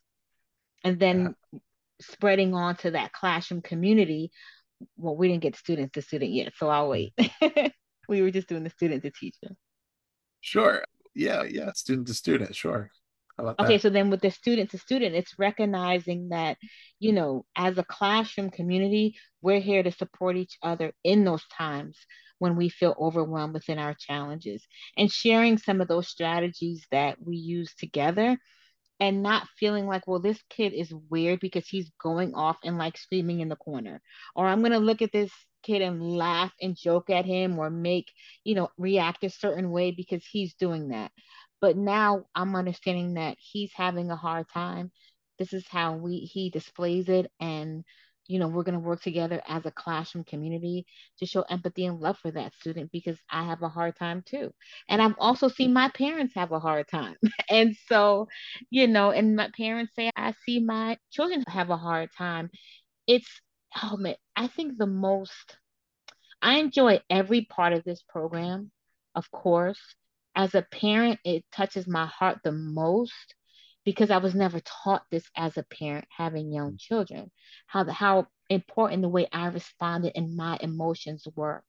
And 0.83 0.99
then 0.99 1.35
yeah. 1.53 1.59
spreading 2.01 2.55
on 2.55 2.77
to 2.77 2.93
that 2.93 3.13
classroom 3.13 3.63
community. 3.63 4.31
Well, 4.97 5.17
we 5.17 5.29
didn't 5.29 5.43
get 5.43 5.57
students 5.57 5.93
to 5.93 6.03
student 6.03 6.33
yet, 6.33 6.53
so 6.57 6.69
I'll 6.69 6.89
wait. 6.89 7.15
we 8.09 8.23
were 8.23 8.31
just 8.31 8.49
doing 8.49 8.65
the 8.65 8.71
student 8.71 9.03
to 9.03 9.11
teacher. 9.11 9.55
Sure. 10.41 10.85
Yeah. 11.15 11.45
Yeah. 11.45 11.73
Student 11.73 12.09
to 12.09 12.15
student. 12.15 12.55
Sure 12.55 12.91
okay 13.39 13.79
so 13.79 13.91
then 13.91 14.11
with 14.11 14.21
the 14.21 14.31
student 14.31 14.71
to 14.71 14.79
student 14.79 15.15
it's 15.15 15.39
recognizing 15.39 16.29
that 16.29 16.57
you 16.99 17.13
know 17.13 17.45
as 17.57 17.77
a 17.79 17.85
classroom 17.85 18.51
community 18.51 19.17
we're 19.43 19.61
here 19.61 19.83
to 19.83 19.93
support 19.93 20.37
each 20.37 20.57
other 20.63 20.93
in 21.03 21.25
those 21.25 21.45
times 21.49 21.99
when 22.39 22.57
we 22.57 22.69
feel 22.69 22.95
overwhelmed 22.99 23.55
within 23.55 23.79
our 23.79 23.95
challenges 23.95 24.67
and 24.97 25.11
sharing 25.11 25.59
some 25.59 25.81
of 25.81 25.89
those 25.89 26.09
strategies 26.09 26.85
that 26.91 27.17
we 27.21 27.37
use 27.37 27.75
together 27.75 28.39
and 29.01 29.23
not 29.23 29.49
feeling 29.59 29.87
like 29.87 30.07
well 30.07 30.21
this 30.21 30.41
kid 30.51 30.73
is 30.73 30.93
weird 31.11 31.41
because 31.41 31.67
he's 31.67 31.91
going 32.03 32.35
off 32.35 32.59
and 32.65 32.79
like 32.79 32.97
screaming 32.97 33.41
in 33.41 33.49
the 33.49 33.57
corner. 33.57 34.01
Or 34.37 34.47
i'm 34.47 34.61
going 34.61 34.73
to 34.73 34.79
look 34.79 35.03
at 35.03 35.13
this 35.13 35.33
kid 35.65 35.83
and 35.83 36.17
laugh 36.17 36.53
and 36.61 36.77
joke 36.77 37.11
at 37.11 37.25
him 37.25 37.59
or 37.59 37.71
make 37.71 38.13
you 38.45 38.55
know 38.55 38.69
react 38.77 39.25
a 39.25 39.31
certain 39.31 39.71
way 39.71 39.91
because 39.91 40.25
he's 40.31 40.55
doing 40.55 40.89
that 40.89 41.11
but 41.65 41.79
now 41.79 42.27
I'm 42.35 42.55
understanding 42.57 43.15
that 43.15 43.39
he's 43.41 43.73
having 43.75 44.11
a 44.11 44.17
hard 44.17 44.51
time. 44.53 44.93
This 45.39 45.55
is 45.55 45.67
how 45.67 45.95
we 45.97 46.19
he 46.19 46.51
displays 46.51 47.09
it 47.09 47.33
and 47.41 47.85
you 48.27 48.39
know, 48.39 48.49
we're 48.49 48.65
going 48.65 48.75
to 48.75 48.87
work 48.87 49.01
together 49.01 49.41
as 49.49 49.65
a 49.65 49.71
classroom 49.71 50.25
community 50.25 50.85
to 51.21 51.27
show 51.27 51.41
empathy 51.49 51.87
and 51.87 52.01
love 52.01 52.19
for 52.19 52.31
that 52.33 52.53
student 52.57 52.93
because 52.93 53.17
I 53.31 53.45
have 53.45 53.63
a 53.63 53.71
hard 53.71 53.97
time 53.97 54.23
too. 54.27 54.53
And 54.91 55.01
I've 55.01 55.15
also 55.19 55.49
seen 55.49 55.73
my 55.73 55.89
parents 55.89 56.35
have 56.35 56.53
a 56.53 56.61
hard 56.61 56.87
time. 56.87 57.17
and 57.51 57.75
so, 57.89 58.29
you 58.69 58.87
know, 58.87 59.11
and 59.11 59.35
my 59.35 59.49
parents 59.57 59.95
say, 59.97 60.11
I 60.17 60.35
see 60.45 60.61
my 60.61 60.99
children 61.13 61.45
have 61.49 61.71
a 61.71 61.79
hard 61.79 62.11
time. 62.19 62.51
It's, 63.07 63.41
oh 63.83 63.97
man, 63.97 64.17
I 64.37 64.49
think 64.49 64.77
the 64.77 64.87
most, 64.87 65.57
I 66.43 66.59
enjoy 66.59 67.01
every 67.09 67.47
part 67.47 67.73
of 67.73 67.85
this 67.85 68.03
program, 68.07 68.71
of 69.15 69.31
course 69.31 69.81
as 70.35 70.55
a 70.55 70.63
parent, 70.63 71.21
it 71.25 71.45
touches 71.53 71.87
my 71.87 72.07
heart 72.07 72.39
the 72.43 72.53
most 72.53 73.35
because 73.85 74.11
I 74.11 74.19
was 74.19 74.35
never 74.35 74.61
taught 74.61 75.05
this 75.11 75.25
as 75.37 75.57
a 75.57 75.63
parent 75.63 76.07
having 76.09 76.53
young 76.53 76.73
mm. 76.73 76.81
children, 76.81 77.31
how 77.67 77.85
the, 77.85 77.93
how 77.93 78.27
important 78.49 79.03
the 79.03 79.09
way 79.09 79.29
I 79.33 79.47
responded 79.47 80.13
and 80.17 80.37
my 80.37 80.59
emotions 80.61 81.27
were. 81.35 81.63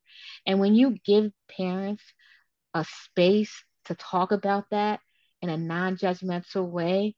And 0.45 0.59
when 0.59 0.75
you 0.75 0.97
give 1.05 1.31
parents 1.49 2.03
a 2.73 2.85
space 3.03 3.63
to 3.85 3.95
talk 3.95 4.31
about 4.31 4.65
that 4.71 4.99
in 5.41 5.49
a 5.49 5.57
non-judgmental 5.57 6.69
way, 6.69 7.15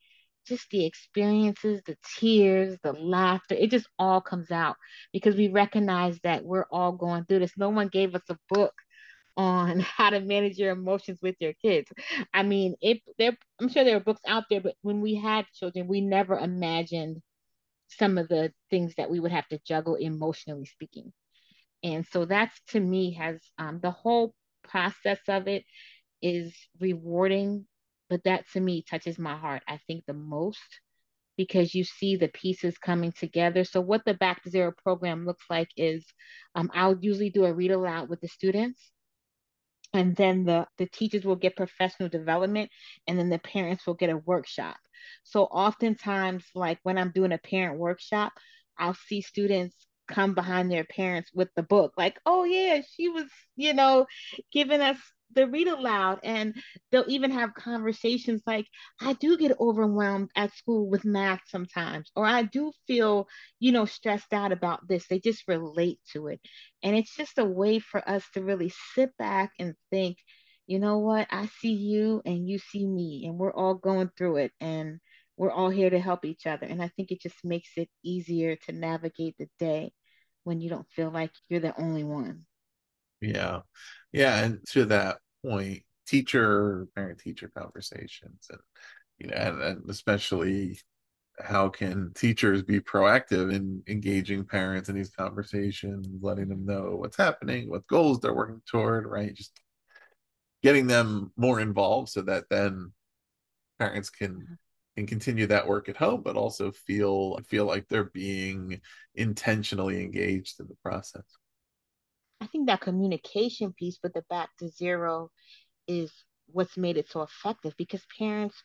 just 0.47 0.69
the 0.69 0.85
experiences, 0.85 1.81
the 1.85 1.97
tears, 2.17 2.77
the 2.81 2.93
laughter, 2.93 3.53
it 3.55 3.69
just 3.69 3.87
all 3.99 4.21
comes 4.21 4.49
out 4.49 4.77
because 5.11 5.35
we 5.35 5.49
recognize 5.49 6.17
that 6.23 6.43
we're 6.43 6.65
all 6.71 6.93
going 6.93 7.25
through 7.25 7.39
this. 7.39 7.57
No 7.57 7.69
one 7.69 7.89
gave 7.89 8.15
us 8.15 8.21
a 8.29 8.37
book 8.49 8.73
on 9.37 9.79
how 9.97 10.09
to 10.09 10.19
manage 10.19 10.57
your 10.57 10.71
emotions 10.71 11.19
with 11.21 11.35
your 11.39 11.53
kids. 11.53 11.89
I 12.33 12.43
mean, 12.43 12.75
if 12.81 12.99
there, 13.17 13.37
I'm 13.61 13.69
sure 13.69 13.83
there 13.83 13.97
are 13.97 14.01
books 14.01 14.21
out 14.27 14.45
there, 14.49 14.61
but 14.61 14.75
when 14.81 15.01
we 15.01 15.15
had 15.15 15.45
children, 15.53 15.87
we 15.87 16.01
never 16.01 16.37
imagined 16.37 17.21
some 17.87 18.17
of 18.17 18.27
the 18.27 18.51
things 18.69 18.95
that 18.97 19.09
we 19.09 19.19
would 19.19 19.31
have 19.31 19.47
to 19.47 19.59
juggle 19.65 19.95
emotionally 19.95 20.65
speaking. 20.65 21.13
And 21.83 22.05
so 22.11 22.25
that's 22.25 22.59
to 22.69 22.79
me 22.79 23.13
has 23.13 23.39
um, 23.57 23.79
the 23.81 23.91
whole 23.91 24.33
process 24.67 25.19
of 25.29 25.47
it 25.47 25.63
is 26.21 26.53
rewarding, 26.79 27.65
but 28.09 28.23
that 28.25 28.45
to 28.53 28.59
me 28.59 28.83
touches 28.89 29.19
my 29.19 29.37
heart. 29.37 29.63
I 29.67 29.79
think 29.87 30.03
the 30.05 30.13
most 30.13 30.59
because 31.37 31.75
you 31.75 31.83
see 31.83 32.15
the 32.15 32.29
pieces 32.29 32.79
coming 32.79 33.11
together. 33.11 33.63
So 33.63 33.79
what 33.79 34.03
the 34.05 34.15
Back 34.15 34.43
to 34.43 34.49
Zero 34.49 34.73
program 34.83 35.25
looks 35.25 35.45
like 35.51 35.69
is 35.77 36.03
um, 36.55 36.71
I'll 36.73 36.97
usually 36.99 37.29
do 37.29 37.45
a 37.45 37.53
read 37.53 37.71
aloud 37.71 38.09
with 38.09 38.19
the 38.21 38.27
students 38.27 38.91
and 39.93 40.15
then 40.15 40.45
the 40.45 40.67
the 40.77 40.87
teachers 40.87 41.25
will 41.25 41.35
get 41.35 41.55
professional 41.55 42.09
development 42.09 42.69
and 43.07 43.17
then 43.17 43.29
the 43.29 43.39
parents 43.39 43.85
will 43.87 43.93
get 43.93 44.09
a 44.09 44.17
workshop. 44.17 44.77
So 45.23 45.43
oftentimes 45.43 46.45
like 46.55 46.79
when 46.83 46.97
i'm 46.97 47.11
doing 47.11 47.31
a 47.31 47.37
parent 47.37 47.79
workshop 47.79 48.33
i'll 48.77 48.93
see 49.07 49.21
students 49.21 49.75
come 50.07 50.33
behind 50.33 50.71
their 50.71 50.85
parents 50.85 51.31
with 51.33 51.49
the 51.55 51.63
book 51.63 51.93
like 51.97 52.17
oh 52.25 52.43
yeah 52.45 52.81
she 52.95 53.09
was 53.09 53.25
you 53.55 53.73
know 53.73 54.05
giving 54.51 54.81
us 54.81 54.97
the 55.33 55.47
read 55.47 55.67
aloud 55.67 56.19
and 56.23 56.55
they'll 56.91 57.05
even 57.07 57.31
have 57.31 57.53
conversations 57.53 58.41
like 58.47 58.65
i 59.01 59.13
do 59.13 59.37
get 59.37 59.59
overwhelmed 59.59 60.29
at 60.35 60.53
school 60.55 60.89
with 60.89 61.05
math 61.05 61.41
sometimes 61.47 62.11
or 62.15 62.25
i 62.25 62.43
do 62.43 62.71
feel 62.87 63.27
you 63.59 63.71
know 63.71 63.85
stressed 63.85 64.33
out 64.33 64.51
about 64.51 64.87
this. 64.87 65.07
They 65.07 65.19
just 65.19 65.47
relate 65.47 65.99
to 66.13 66.27
it. 66.27 66.41
And 66.83 66.95
it's 66.95 67.15
just 67.15 67.37
a 67.37 67.45
way 67.45 67.79
for 67.79 68.07
us 68.07 68.23
to 68.33 68.43
really 68.43 68.71
sit 68.95 69.15
back 69.17 69.51
and 69.59 69.75
think 69.91 70.17
you 70.67 70.79
know 70.79 70.99
what? 70.99 71.27
I 71.31 71.47
see 71.61 71.73
you 71.73 72.21
and 72.25 72.47
you 72.47 72.59
see 72.59 72.85
me 72.85 73.25
and 73.25 73.37
we're 73.37 73.53
all 73.53 73.75
going 73.75 74.09
through 74.17 74.37
it 74.37 74.51
and 74.59 74.99
we're 75.37 75.51
all 75.51 75.69
here 75.69 75.89
to 75.89 75.99
help 75.99 76.25
each 76.25 76.45
other. 76.47 76.65
And 76.67 76.81
i 76.83 76.89
think 76.89 77.11
it 77.11 77.21
just 77.21 77.43
makes 77.43 77.69
it 77.77 77.89
easier 78.03 78.55
to 78.65 78.71
navigate 78.73 79.35
the 79.39 79.49
day 79.59 79.93
when 80.43 80.61
you 80.61 80.69
don't 80.69 80.89
feel 80.91 81.11
like 81.11 81.31
you're 81.49 81.61
the 81.61 81.79
only 81.79 82.03
one 82.03 82.46
yeah. 83.21 83.61
Yeah. 84.11 84.43
And 84.43 84.59
to 84.69 84.85
that 84.85 85.17
point, 85.45 85.83
teacher, 86.07 86.87
parent 86.95 87.19
teacher 87.19 87.51
conversations 87.55 88.47
and 88.49 88.59
you 89.19 89.27
know, 89.27 89.35
and, 89.35 89.61
and 89.61 89.89
especially 89.89 90.79
how 91.39 91.69
can 91.69 92.11
teachers 92.15 92.63
be 92.63 92.79
proactive 92.79 93.53
in 93.53 93.83
engaging 93.87 94.43
parents 94.43 94.89
in 94.89 94.95
these 94.95 95.11
conversations, 95.11 96.07
letting 96.21 96.49
them 96.49 96.65
know 96.65 96.95
what's 96.95 97.17
happening, 97.17 97.69
what 97.69 97.87
goals 97.87 98.19
they're 98.19 98.33
working 98.33 98.61
toward, 98.69 99.05
right? 99.05 99.33
Just 99.35 99.59
getting 100.63 100.87
them 100.87 101.31
more 101.37 101.59
involved 101.59 102.09
so 102.09 102.21
that 102.21 102.45
then 102.49 102.91
parents 103.79 104.09
can 104.09 104.33
mm-hmm. 104.33 104.53
can 104.95 105.05
continue 105.05 105.47
that 105.47 105.67
work 105.67 105.89
at 105.89 105.97
home, 105.97 106.21
but 106.23 106.35
also 106.35 106.71
feel 106.71 107.37
feel 107.47 107.65
like 107.65 107.87
they're 107.87 108.05
being 108.05 108.81
intentionally 109.15 110.01
engaged 110.01 110.59
in 110.59 110.67
the 110.67 110.75
process. 110.83 111.25
I 112.41 112.47
think 112.47 112.67
that 112.67 112.81
communication 112.81 113.73
piece 113.73 113.99
with 114.03 114.13
the 114.13 114.23
back 114.29 114.49
to 114.59 114.69
zero 114.69 115.29
is 115.87 116.11
what's 116.47 116.77
made 116.77 116.97
it 116.97 117.09
so 117.09 117.21
effective 117.23 117.73
because 117.77 118.05
parents 118.17 118.55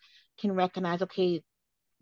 can 0.40 0.52
recognize, 0.52 1.02
okay, 1.02 1.42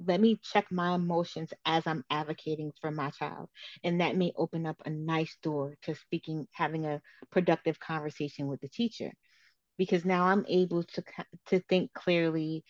let 0.06 0.20
me 0.20 0.40
check 0.42 0.66
my 0.72 0.94
emotions 0.94 1.52
as 1.66 1.86
I'm 1.86 2.04
advocating 2.10 2.72
for 2.80 2.90
my 2.90 3.10
child. 3.10 3.48
And 3.84 4.00
that 4.00 4.16
may 4.16 4.32
open 4.36 4.66
up 4.66 4.80
a 4.84 4.90
nice 4.90 5.36
door 5.42 5.76
to 5.82 5.94
speaking, 5.94 6.46
having 6.52 6.86
a 6.86 7.00
productive 7.30 7.78
conversation 7.80 8.46
with 8.46 8.60
the 8.60 8.68
teacher. 8.68 9.12
Because 9.78 10.04
now 10.04 10.26
I'm 10.26 10.44
able 10.48 10.84
to 10.84 11.04
to 11.46 11.60
think 11.68 11.92
clearly, 11.94 12.64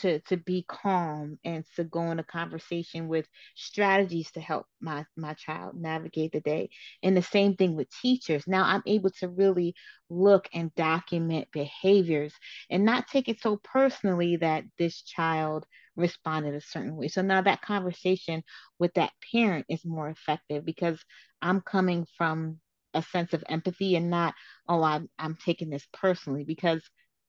to 0.00 0.20
to 0.20 0.36
be 0.36 0.64
calm 0.68 1.38
and 1.44 1.64
to 1.76 1.84
go 1.84 2.10
in 2.10 2.18
a 2.18 2.24
conversation 2.24 3.08
with 3.08 3.26
strategies 3.54 4.30
to 4.32 4.40
help 4.40 4.66
my 4.80 5.04
my 5.16 5.34
child 5.34 5.74
navigate 5.74 6.32
the 6.32 6.40
day. 6.40 6.70
And 7.02 7.16
the 7.16 7.22
same 7.22 7.56
thing 7.56 7.76
with 7.76 7.88
teachers. 8.02 8.44
Now 8.46 8.64
i'm 8.64 8.82
able 8.86 9.10
to 9.20 9.28
really 9.28 9.74
look 10.10 10.48
and 10.52 10.74
document 10.74 11.48
behaviors 11.52 12.34
and 12.70 12.84
not 12.84 13.08
take 13.08 13.28
it 13.28 13.40
so 13.40 13.58
personally 13.62 14.36
that 14.36 14.64
this 14.78 15.02
child 15.02 15.66
responded 15.96 16.54
a 16.54 16.60
certain 16.60 16.96
way. 16.96 17.08
So 17.08 17.22
now 17.22 17.42
that 17.42 17.62
conversation 17.62 18.42
with 18.78 18.94
that 18.94 19.12
parent 19.32 19.66
is 19.68 19.84
more 19.84 20.08
effective 20.08 20.64
because 20.64 21.02
i'm 21.40 21.60
coming 21.60 22.06
from 22.16 22.58
a 22.94 23.02
sense 23.02 23.32
of 23.32 23.44
empathy 23.48 23.96
and 23.96 24.10
not 24.10 24.34
oh 24.68 24.82
i'm, 24.82 25.08
I'm 25.18 25.36
taking 25.44 25.70
this 25.70 25.86
personally 25.92 26.44
because 26.44 26.82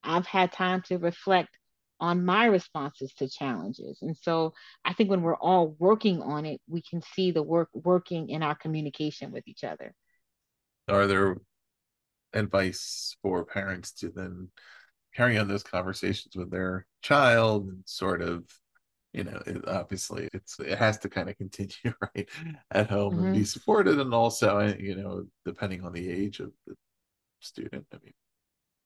i've 0.03 0.27
had 0.27 0.51
time 0.51 0.81
to 0.83 0.97
reflect 0.97 1.57
on 2.03 2.25
my 2.25 2.43
responses 2.43 3.13
to 3.13 3.29
challenges. 3.29 3.99
And 4.01 4.17
so 4.17 4.53
I 4.83 4.91
think 4.91 5.09
when 5.09 5.21
we're 5.21 5.37
all 5.37 5.73
working 5.79 6.21
on 6.21 6.45
it, 6.45 6.59
we 6.67 6.81
can 6.81 7.01
see 7.01 7.31
the 7.31 7.41
work 7.41 7.69
working 7.73 8.27
in 8.27 8.43
our 8.43 8.55
communication 8.55 9.31
with 9.31 9.47
each 9.47 9.63
other. 9.63 9.95
Are 10.89 11.07
there 11.07 11.37
advice 12.33 13.15
for 13.21 13.45
parents 13.45 13.93
to 13.93 14.09
then 14.09 14.49
carry 15.15 15.37
on 15.37 15.47
those 15.47 15.63
conversations 15.63 16.35
with 16.35 16.51
their 16.51 16.85
child 17.01 17.69
and 17.69 17.83
sort 17.85 18.21
of 18.21 18.43
you 19.13 19.23
know 19.23 19.39
it, 19.45 19.65
obviously 19.67 20.27
it's 20.33 20.59
it 20.59 20.77
has 20.77 20.97
to 20.97 21.07
kind 21.07 21.29
of 21.29 21.37
continue 21.37 21.93
right 22.01 22.27
at 22.71 22.89
home 22.89 23.13
mm-hmm. 23.13 23.25
and 23.25 23.33
be 23.33 23.39
mm-hmm. 23.41 23.45
supported 23.45 23.99
and 23.99 24.11
also 24.11 24.75
you 24.79 24.95
know 24.95 25.23
depending 25.45 25.85
on 25.85 25.93
the 25.93 26.09
age 26.09 26.39
of 26.39 26.51
the 26.65 26.73
student 27.39 27.85
i 27.93 27.97
mean 28.03 28.13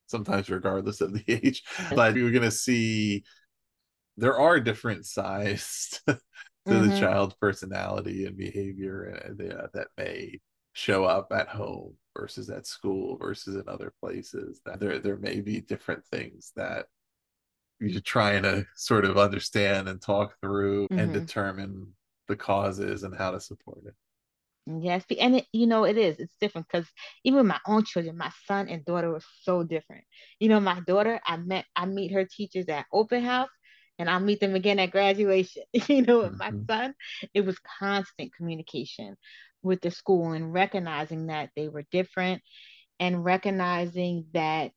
sometimes 0.07 0.49
regardless 0.49 1.01
of 1.01 1.13
the 1.13 1.23
age 1.27 1.63
but 1.93 2.15
you're 2.15 2.31
going 2.31 2.43
to 2.43 2.51
see 2.51 3.23
there 4.17 4.37
are 4.37 4.59
different 4.59 5.05
sides 5.05 6.01
to 6.07 6.17
mm-hmm. 6.67 6.89
the 6.89 6.99
child's 6.99 7.35
personality 7.35 8.25
and 8.25 8.37
behavior 8.37 9.03
and 9.03 9.41
uh, 9.53 9.67
that 9.73 9.87
may 9.97 10.39
show 10.73 11.05
up 11.05 11.27
at 11.31 11.47
home 11.47 11.93
versus 12.17 12.49
at 12.49 12.67
school 12.67 13.17
versus 13.17 13.55
in 13.55 13.63
other 13.67 13.93
places 13.99 14.61
that 14.65 14.79
there 14.79 14.99
there 14.99 15.17
may 15.17 15.39
be 15.39 15.61
different 15.61 16.05
things 16.05 16.51
that 16.55 16.85
you're 17.79 18.01
trying 18.01 18.43
to 18.43 18.65
sort 18.75 19.05
of 19.05 19.17
understand 19.17 19.87
and 19.87 20.01
talk 20.01 20.35
through 20.41 20.87
mm-hmm. 20.87 20.99
and 20.99 21.13
determine 21.13 21.87
the 22.27 22.35
causes 22.35 23.03
and 23.03 23.15
how 23.15 23.31
to 23.31 23.39
support 23.39 23.79
it 23.85 23.95
Yes, 24.67 25.05
and 25.17 25.37
it, 25.37 25.45
you 25.53 25.65
know 25.65 25.85
it 25.85 25.97
is. 25.97 26.19
It's 26.19 26.35
different 26.41 26.67
because 26.71 26.87
even 27.23 27.47
my 27.47 27.59
own 27.65 27.85
children, 27.85 28.17
my 28.17 28.31
son 28.47 28.67
and 28.67 28.83
daughter 28.83 29.11
were 29.11 29.21
so 29.43 29.63
different. 29.63 30.03
You 30.39 30.49
know, 30.49 30.59
my 30.59 30.81
daughter, 30.81 31.21
I 31.25 31.37
met, 31.37 31.65
I 31.75 31.85
meet 31.85 32.11
her 32.11 32.25
teachers 32.25 32.67
at 32.67 32.85
open 32.91 33.23
house, 33.23 33.49
and 33.97 34.09
I'll 34.09 34.19
meet 34.19 34.41
them 34.41 34.55
again 34.55 34.79
at 34.79 34.91
graduation. 34.91 35.63
You 35.87 36.01
know, 36.01 36.23
mm-hmm. 36.23 36.37
my 36.37 36.51
son, 36.69 36.95
it 37.33 37.45
was 37.45 37.57
constant 37.79 38.33
communication 38.35 39.15
with 39.63 39.81
the 39.81 39.91
school 39.91 40.33
and 40.33 40.53
recognizing 40.53 41.27
that 41.27 41.49
they 41.55 41.69
were 41.69 41.83
different 41.91 42.41
and 42.99 43.23
recognizing 43.23 44.25
that 44.33 44.71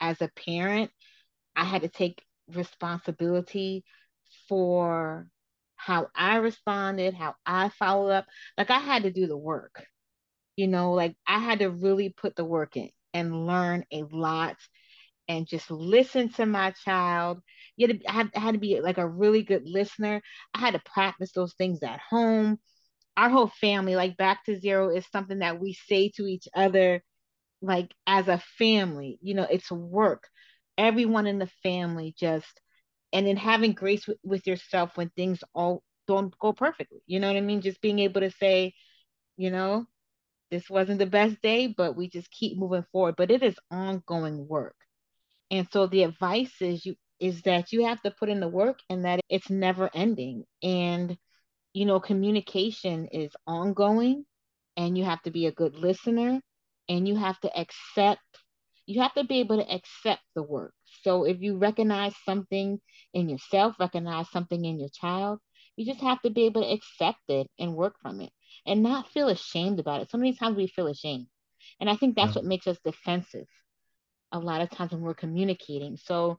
as 0.00 0.20
a 0.22 0.30
parent, 0.46 0.90
I 1.56 1.64
had 1.64 1.82
to 1.82 1.88
take 1.88 2.22
responsibility 2.54 3.84
for 4.48 5.28
how 5.76 6.08
I 6.14 6.36
responded, 6.36 7.14
how 7.14 7.34
I 7.44 7.70
followed 7.70 8.10
up. 8.10 8.26
Like 8.58 8.70
I 8.70 8.78
had 8.78 9.04
to 9.04 9.10
do 9.10 9.26
the 9.26 9.36
work, 9.36 9.84
you 10.56 10.68
know, 10.68 10.92
like 10.92 11.16
I 11.26 11.38
had 11.38 11.60
to 11.60 11.70
really 11.70 12.10
put 12.10 12.36
the 12.36 12.44
work 12.44 12.76
in 12.76 12.90
and 13.14 13.46
learn 13.46 13.84
a 13.92 14.04
lot 14.04 14.56
and 15.28 15.46
just 15.46 15.70
listen 15.70 16.30
to 16.34 16.46
my 16.46 16.72
child. 16.84 17.40
You 17.76 17.88
had 17.88 18.00
to, 18.00 18.10
I, 18.10 18.40
had, 18.40 18.52
to 18.52 18.58
be 18.58 18.80
like 18.80 18.98
a 18.98 19.08
really 19.08 19.42
good 19.42 19.62
listener. 19.66 20.22
I 20.54 20.60
had 20.60 20.74
to 20.74 20.82
practice 20.84 21.32
those 21.32 21.54
things 21.54 21.82
at 21.82 22.00
home 22.00 22.58
our 23.16 23.30
whole 23.30 23.48
family, 23.48 23.96
like 23.96 24.16
back 24.16 24.44
to 24.44 24.60
zero, 24.60 24.90
is 24.94 25.06
something 25.10 25.38
that 25.38 25.60
we 25.60 25.72
say 25.72 26.10
to 26.16 26.26
each 26.26 26.48
other, 26.54 27.02
like 27.62 27.92
as 28.06 28.28
a 28.28 28.42
family. 28.58 29.18
You 29.22 29.34
know, 29.34 29.46
it's 29.50 29.70
work. 29.70 30.24
Everyone 30.76 31.26
in 31.26 31.38
the 31.38 31.50
family 31.62 32.14
just, 32.18 32.60
and 33.12 33.26
then 33.26 33.36
having 33.36 33.72
grace 33.72 34.06
with, 34.06 34.18
with 34.24 34.46
yourself 34.46 34.96
when 34.96 35.10
things 35.10 35.42
all 35.54 35.82
don't 36.06 36.36
go 36.38 36.52
perfectly. 36.52 37.00
You 37.06 37.20
know 37.20 37.28
what 37.28 37.36
I 37.36 37.40
mean? 37.40 37.60
Just 37.60 37.80
being 37.80 37.98
able 38.00 38.20
to 38.20 38.30
say, 38.30 38.74
you 39.36 39.50
know, 39.50 39.86
this 40.50 40.70
wasn't 40.70 40.98
the 40.98 41.06
best 41.06 41.40
day, 41.42 41.68
but 41.68 41.96
we 41.96 42.08
just 42.08 42.30
keep 42.30 42.58
moving 42.58 42.84
forward. 42.92 43.16
But 43.16 43.30
it 43.30 43.42
is 43.42 43.56
ongoing 43.70 44.46
work. 44.48 44.76
And 45.50 45.68
so 45.72 45.86
the 45.86 46.02
advice 46.04 46.60
is 46.60 46.84
you 46.86 46.96
is 47.18 47.42
that 47.42 47.72
you 47.72 47.86
have 47.86 48.00
to 48.02 48.10
put 48.10 48.28
in 48.28 48.40
the 48.40 48.48
work 48.48 48.80
and 48.90 49.04
that 49.06 49.20
it's 49.30 49.48
never 49.50 49.90
ending. 49.94 50.44
And 50.62 51.16
you 51.74 51.86
know, 51.86 52.00
communication 52.00 53.06
is 53.08 53.32
ongoing 53.46 54.24
and 54.76 54.96
you 54.98 55.04
have 55.04 55.22
to 55.22 55.30
be 55.30 55.46
a 55.46 55.52
good 55.52 55.76
listener 55.76 56.40
and 56.88 57.08
you 57.08 57.16
have 57.16 57.38
to 57.40 57.58
accept, 57.58 58.22
you 58.86 59.00
have 59.02 59.14
to 59.14 59.24
be 59.24 59.40
able 59.40 59.58
to 59.58 59.72
accept 59.74 60.22
the 60.34 60.42
work. 60.42 60.74
So 61.02 61.24
if 61.24 61.40
you 61.40 61.58
recognize 61.58 62.14
something 62.24 62.80
in 63.14 63.28
yourself, 63.28 63.76
recognize 63.80 64.30
something 64.30 64.64
in 64.64 64.78
your 64.80 64.88
child, 64.90 65.40
you 65.76 65.86
just 65.86 66.00
have 66.00 66.20
to 66.22 66.30
be 66.30 66.44
able 66.46 66.62
to 66.62 66.72
accept 66.72 67.20
it 67.28 67.48
and 67.58 67.74
work 67.74 67.94
from 68.00 68.20
it 68.20 68.32
and 68.66 68.82
not 68.82 69.08
feel 69.08 69.28
ashamed 69.28 69.80
about 69.80 70.02
it. 70.02 70.10
So 70.10 70.18
many 70.18 70.34
times 70.34 70.56
we 70.56 70.66
feel 70.68 70.86
ashamed. 70.88 71.26
And 71.80 71.90
I 71.90 71.96
think 71.96 72.16
that's 72.16 72.34
yeah. 72.34 72.36
what 72.36 72.44
makes 72.44 72.66
us 72.66 72.78
defensive 72.84 73.46
a 74.32 74.38
lot 74.38 74.60
of 74.60 74.70
times 74.70 74.92
when 74.92 75.02
we're 75.02 75.14
communicating. 75.14 75.96
So 75.96 76.38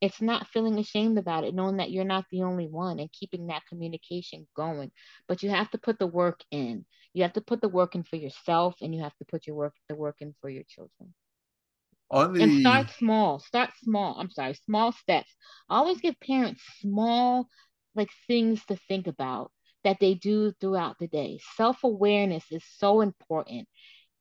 it's 0.00 0.20
not 0.20 0.46
feeling 0.48 0.78
ashamed 0.78 1.18
about 1.18 1.44
it, 1.44 1.54
knowing 1.54 1.76
that 1.78 1.90
you're 1.90 2.04
not 2.04 2.24
the 2.30 2.42
only 2.42 2.66
one 2.66 2.98
and 2.98 3.12
keeping 3.12 3.46
that 3.48 3.66
communication 3.68 4.46
going. 4.56 4.90
But 5.28 5.42
you 5.42 5.50
have 5.50 5.70
to 5.70 5.78
put 5.78 5.98
the 5.98 6.06
work 6.06 6.40
in. 6.50 6.84
You 7.14 7.22
have 7.22 7.32
to 7.34 7.40
put 7.40 7.60
the 7.60 7.68
work 7.68 7.94
in 7.94 8.02
for 8.04 8.16
yourself 8.16 8.76
and 8.80 8.94
you 8.94 9.02
have 9.02 9.16
to 9.16 9.24
put 9.24 9.46
your 9.46 9.56
work 9.56 9.74
the 9.88 9.94
work 9.96 10.16
in 10.20 10.34
for 10.40 10.48
your 10.50 10.64
children. 10.68 11.14
On 12.10 12.32
the... 12.32 12.42
And 12.42 12.60
start 12.60 12.90
small. 12.98 13.38
Start 13.38 13.70
small. 13.82 14.16
I'm 14.18 14.30
sorry, 14.30 14.54
small 14.54 14.92
steps. 14.92 15.34
I 15.68 15.76
always 15.76 16.00
give 16.00 16.18
parents 16.20 16.62
small 16.80 17.48
like 17.94 18.10
things 18.26 18.64
to 18.66 18.76
think 18.88 19.06
about 19.06 19.50
that 19.84 19.98
they 20.00 20.14
do 20.14 20.52
throughout 20.52 20.98
the 20.98 21.08
day. 21.08 21.38
Self-awareness 21.56 22.44
is 22.50 22.64
so 22.76 23.00
important. 23.00 23.68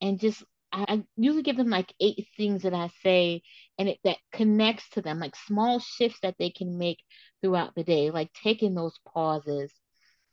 And 0.02 0.20
just 0.20 0.44
I 0.72 1.04
usually 1.16 1.44
give 1.44 1.58
them 1.58 1.70
like 1.70 1.94
eight 2.00 2.28
things 2.36 2.64
that 2.64 2.74
I 2.74 2.90
say 3.02 3.42
and 3.80 3.88
it 3.90 4.00
that 4.04 4.18
connects 4.34 4.90
to 4.92 5.02
them, 5.02 5.20
like 5.20 5.36
small 5.36 5.80
shifts 5.80 6.20
that 6.24 6.36
they 6.38 6.50
can 6.50 6.78
make 6.78 7.00
throughout 7.42 7.74
the 7.76 7.84
day, 7.84 8.12
like 8.12 8.32
taking 8.34 8.76
those 8.76 9.00
pauses, 9.08 9.72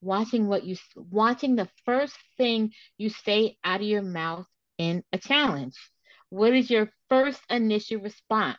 watching 0.00 0.48
what 0.48 0.64
you 0.64 0.76
watching 0.96 1.54
the 1.54 1.68
first 1.84 2.16
thing 2.36 2.72
you 2.98 3.10
say 3.10 3.56
out 3.62 3.80
of 3.80 3.86
your 3.86 4.02
mouth 4.02 4.46
in 4.76 5.04
a 5.12 5.18
challenge. 5.18 5.76
What 6.30 6.54
is 6.54 6.70
your 6.70 6.90
first 7.08 7.40
initial 7.50 8.00
response? 8.00 8.58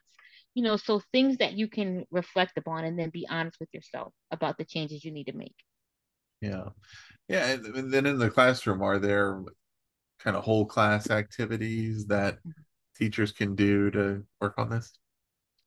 You 0.53 0.63
know, 0.63 0.77
so 0.77 1.01
things 1.11 1.37
that 1.37 1.53
you 1.53 1.67
can 1.67 2.05
reflect 2.11 2.57
upon 2.57 2.85
and 2.85 2.97
then 2.97 3.09
be 3.09 3.27
honest 3.29 3.57
with 3.59 3.69
yourself 3.73 4.13
about 4.31 4.57
the 4.57 4.65
changes 4.65 5.03
you 5.03 5.11
need 5.11 5.25
to 5.25 5.35
make. 5.35 5.55
Yeah. 6.41 6.69
Yeah. 7.27 7.47
And 7.47 7.91
then 7.91 8.05
in 8.05 8.17
the 8.17 8.29
classroom, 8.29 8.81
are 8.81 8.99
there 8.99 9.41
kind 10.19 10.37
of 10.37 10.43
whole 10.43 10.65
class 10.65 11.09
activities 11.09 12.05
that 12.07 12.35
mm-hmm. 12.35 12.51
teachers 12.97 13.31
can 13.31 13.55
do 13.55 13.91
to 13.91 14.23
work 14.39 14.53
on 14.57 14.69
this? 14.69 14.97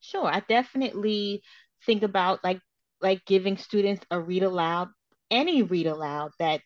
Sure, 0.00 0.26
I 0.26 0.40
definitely 0.40 1.42
think 1.84 2.02
about 2.02 2.42
like 2.44 2.60
like 3.00 3.24
giving 3.24 3.56
students 3.56 4.04
a 4.10 4.20
read 4.20 4.42
aloud, 4.42 4.88
any 5.30 5.62
read 5.62 5.86
aloud 5.86 6.30
that 6.38 6.60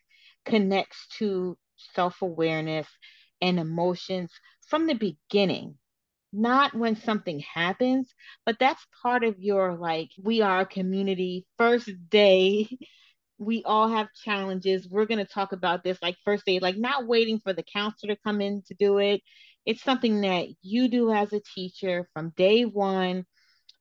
connects 0.44 1.06
to 1.18 1.56
self-awareness 1.94 2.86
and 3.40 3.58
emotions 3.58 4.30
from 4.72 4.88
the 4.88 4.94
beginning 4.94 5.76
not 6.34 6.74
when 6.74 6.96
something 6.96 7.40
happens, 7.40 8.14
but 8.46 8.56
that's 8.58 8.86
part 9.02 9.22
of 9.22 9.38
your 9.38 9.76
like, 9.76 10.10
we 10.22 10.40
are 10.40 10.62
a 10.62 10.66
community 10.66 11.46
first 11.58 11.90
day 12.10 12.68
we 13.38 13.62
all 13.64 13.88
have 13.88 14.08
challenges. 14.24 14.88
We're 14.88 15.06
going 15.06 15.24
to 15.24 15.32
talk 15.32 15.52
about 15.52 15.84
this 15.84 15.98
like 16.02 16.16
first 16.24 16.44
aid, 16.46 16.62
like 16.62 16.76
not 16.76 17.06
waiting 17.06 17.40
for 17.40 17.52
the 17.52 17.64
counselor 17.64 18.14
to 18.14 18.20
come 18.24 18.40
in 18.40 18.62
to 18.68 18.74
do 18.74 18.98
it. 18.98 19.20
It's 19.66 19.82
something 19.82 20.22
that 20.22 20.48
you 20.62 20.88
do 20.88 21.12
as 21.12 21.32
a 21.32 21.40
teacher 21.54 22.08
from 22.14 22.32
day 22.36 22.64
one, 22.64 23.24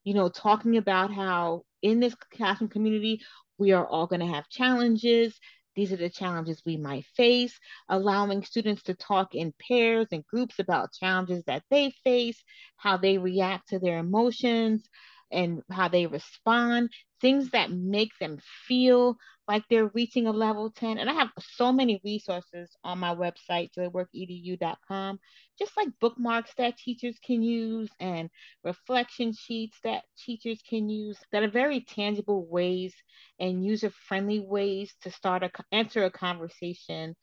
you 0.04 0.14
know, 0.14 0.30
talking 0.30 0.78
about 0.78 1.14
how 1.14 1.64
in 1.82 2.00
this 2.00 2.16
classroom 2.36 2.70
community, 2.70 3.22
we 3.58 3.72
are 3.74 3.86
all 3.86 4.08
going 4.08 4.22
to 4.22 4.34
have 4.34 4.50
challenges. 4.50 5.40
These 5.76 5.94
are 5.94 5.98
the 5.98 6.10
challenges 6.10 6.62
we 6.66 6.78
might 6.78 7.06
face, 7.16 7.58
allowing 7.90 8.44
students 8.44 8.84
to 8.84 8.94
talk 8.94 9.36
in 9.36 9.54
pairs 9.68 10.08
and 10.12 10.26
groups 10.26 10.60
about 10.60 10.94
challenges 10.94 11.44
that 11.46 11.64
they 11.70 11.92
face, 12.04 12.44
how 12.78 12.98
they 12.98 13.18
react 13.18 13.70
to 13.70 13.80
their 13.80 14.00
emotions, 14.00 14.84
and 15.32 15.62
how 15.72 15.88
they 15.88 16.08
respond, 16.08 16.92
things 17.22 17.52
that 17.52 17.72
make 17.72 18.12
them 18.20 18.40
feel 18.68 19.16
like 19.48 19.64
they're 19.70 19.92
reaching 19.94 20.28
a 20.28 20.32
level 20.32 20.72
10. 20.72 20.98
And 20.98 21.10
I 21.10 21.14
have 21.14 21.30
so 21.40 21.72
many 21.72 22.00
resources 22.04 22.70
on 22.84 23.00
my 23.00 23.16
website, 23.16 23.70
joyworkedu.com, 23.78 25.20
just 25.58 25.76
like 25.76 25.90
bookmarks 26.00 26.52
that 26.58 26.78
teachers 26.78 27.18
can 27.26 27.42
use 27.42 27.90
and 28.00 28.30
reflection 28.64 29.34
sheets 29.34 29.78
that 29.84 30.04
teachers 30.18 30.62
can 30.68 30.90
use 30.90 31.18
that 31.32 31.44
are 31.44 31.50
very 31.50 31.82
tangible 31.82 32.46
ways 32.48 32.94
and 33.40 33.66
user 33.66 33.90
friendly 34.08 34.40
ways 34.40 34.94
to 35.02 35.12
start 35.12 35.44
a 35.44 35.52
enter 35.72 36.06
a 36.06 36.12
conversation 36.12 37.16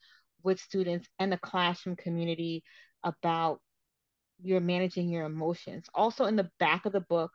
with 0.43 0.59
students 0.59 1.07
and 1.19 1.31
the 1.31 1.37
classroom 1.37 1.95
community 1.95 2.63
about 3.03 3.59
you're 4.41 4.61
managing 4.61 5.09
your 5.09 5.25
emotions. 5.25 5.85
Also 5.93 6.25
in 6.25 6.35
the 6.35 6.49
back 6.59 6.85
of 6.85 6.93
the 6.93 7.01
book, 7.01 7.31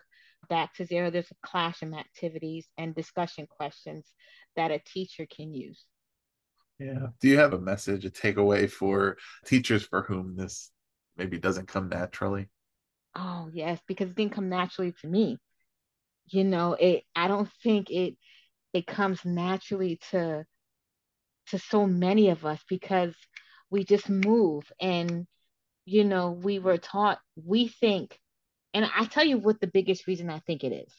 back 0.49 0.75
to 0.75 0.87
zero, 0.87 1.11
there's 1.11 1.31
a 1.31 1.47
classroom 1.47 1.95
activities 1.95 2.67
and 2.79 2.95
discussion 2.95 3.47
questions 3.47 4.07
that 4.57 4.71
a 4.71 4.79
teacher 4.79 5.27
can 5.31 5.53
use. 5.55 5.85
Yeah. 6.79 7.09
Do 7.21 7.29
you 7.29 7.39
have 7.39 7.53
a 7.53 7.61
message, 7.61 8.05
a 8.05 8.11
takeaway 8.11 8.71
for 8.71 9.17
teachers 9.45 9.85
for 9.85 10.03
whom 10.03 10.37
this 10.37 10.71
maybe 11.17 11.39
doesn't 11.39 11.69
come 11.69 11.89
naturally? 11.89 12.49
Oh, 13.15 13.49
yes, 13.53 13.79
because 13.87 14.11
it 14.11 14.17
didn't 14.17 14.33
come 14.33 14.49
naturally 14.49 14.93
to 15.01 15.09
me. 15.09 15.39
You 16.27 16.45
know, 16.45 16.75
it 16.75 17.05
I 17.15 17.29
don't 17.29 17.51
think 17.63 17.91
it 17.91 18.17
it 18.73 18.87
comes 18.87 19.25
naturally 19.25 20.01
to 20.11 20.45
to 21.49 21.59
so 21.59 21.87
many 21.87 22.31
of 22.31 22.45
us 22.45 22.61
because 22.69 23.15
we 23.71 23.85
just 23.85 24.09
move 24.09 24.65
and 24.81 25.27
you 25.85 26.05
know, 26.05 26.31
we 26.31 26.59
were 26.59 26.79
taught 26.79 27.19
we 27.37 27.69
think 27.69 28.19
and 28.75 28.85
I 28.95 29.07
tell 29.07 29.25
you 29.25 29.39
what 29.39 29.61
the 29.61 29.69
biggest 29.69 30.07
reason 30.07 30.29
I 30.29 30.41
think 30.41 30.65
it 30.65 30.73
is. 30.73 30.93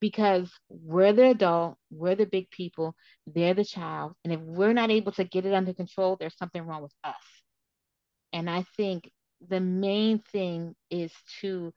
Because 0.00 0.52
we're 0.68 1.12
the 1.12 1.30
adult, 1.30 1.76
we're 1.90 2.14
the 2.14 2.26
big 2.26 2.50
people, 2.50 2.94
they're 3.26 3.54
the 3.54 3.64
child. 3.64 4.12
And 4.22 4.32
if 4.32 4.38
we're 4.40 4.72
not 4.72 4.92
able 4.92 5.10
to 5.12 5.24
get 5.24 5.44
it 5.44 5.52
under 5.52 5.72
control, 5.72 6.16
there's 6.16 6.36
something 6.36 6.62
wrong 6.62 6.82
with 6.82 6.94
us. 7.02 7.16
And 8.32 8.48
I 8.48 8.64
think 8.76 9.10
the 9.48 9.58
main 9.58 10.20
thing 10.30 10.76
is 10.88 11.10
to 11.40 11.72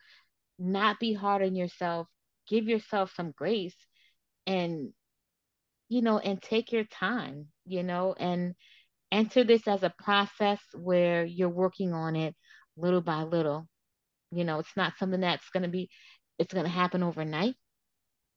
not 0.60 1.00
be 1.00 1.14
hard 1.14 1.42
on 1.42 1.56
yourself, 1.56 2.08
give 2.48 2.66
yourself 2.66 3.12
some 3.16 3.32
grace 3.32 3.76
and, 4.46 4.90
you 5.90 6.04
know, 6.04 6.20
and 6.20 6.40
take 6.40 6.72
your 6.72 6.84
time, 6.84 7.48
you 7.66 7.82
know, 7.82 8.14
and 8.20 8.54
enter 9.12 9.44
this 9.44 9.68
as 9.68 9.82
a 9.82 9.94
process 9.98 10.60
where 10.76 11.26
you're 11.26 11.50
working 11.50 11.94
on 11.94 12.16
it 12.16 12.36
little 12.78 13.02
by 13.02 13.24
little. 13.24 13.68
You 14.32 14.44
know, 14.44 14.60
it's 14.60 14.76
not 14.78 14.94
something 14.98 15.22
that's 15.22 15.50
going 15.52 15.64
to 15.64 15.70
be, 15.70 15.90
it's 16.40 16.54
going 16.54 16.66
to 16.66 16.72
happen 16.72 17.04
overnight. 17.04 17.56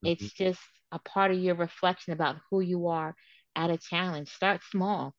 Mhm. 0.02 0.12
It's 0.12 0.32
just 0.34 0.60
a 0.92 0.98
part 0.98 1.30
of 1.32 1.38
your 1.38 1.54
reflection 1.54 2.12
about 2.12 2.36
who 2.50 2.60
you 2.60 2.88
are 2.88 3.14
at 3.56 3.70
a 3.70 3.78
challenge. 3.78 4.28
Start 4.30 4.62
small 4.70 5.14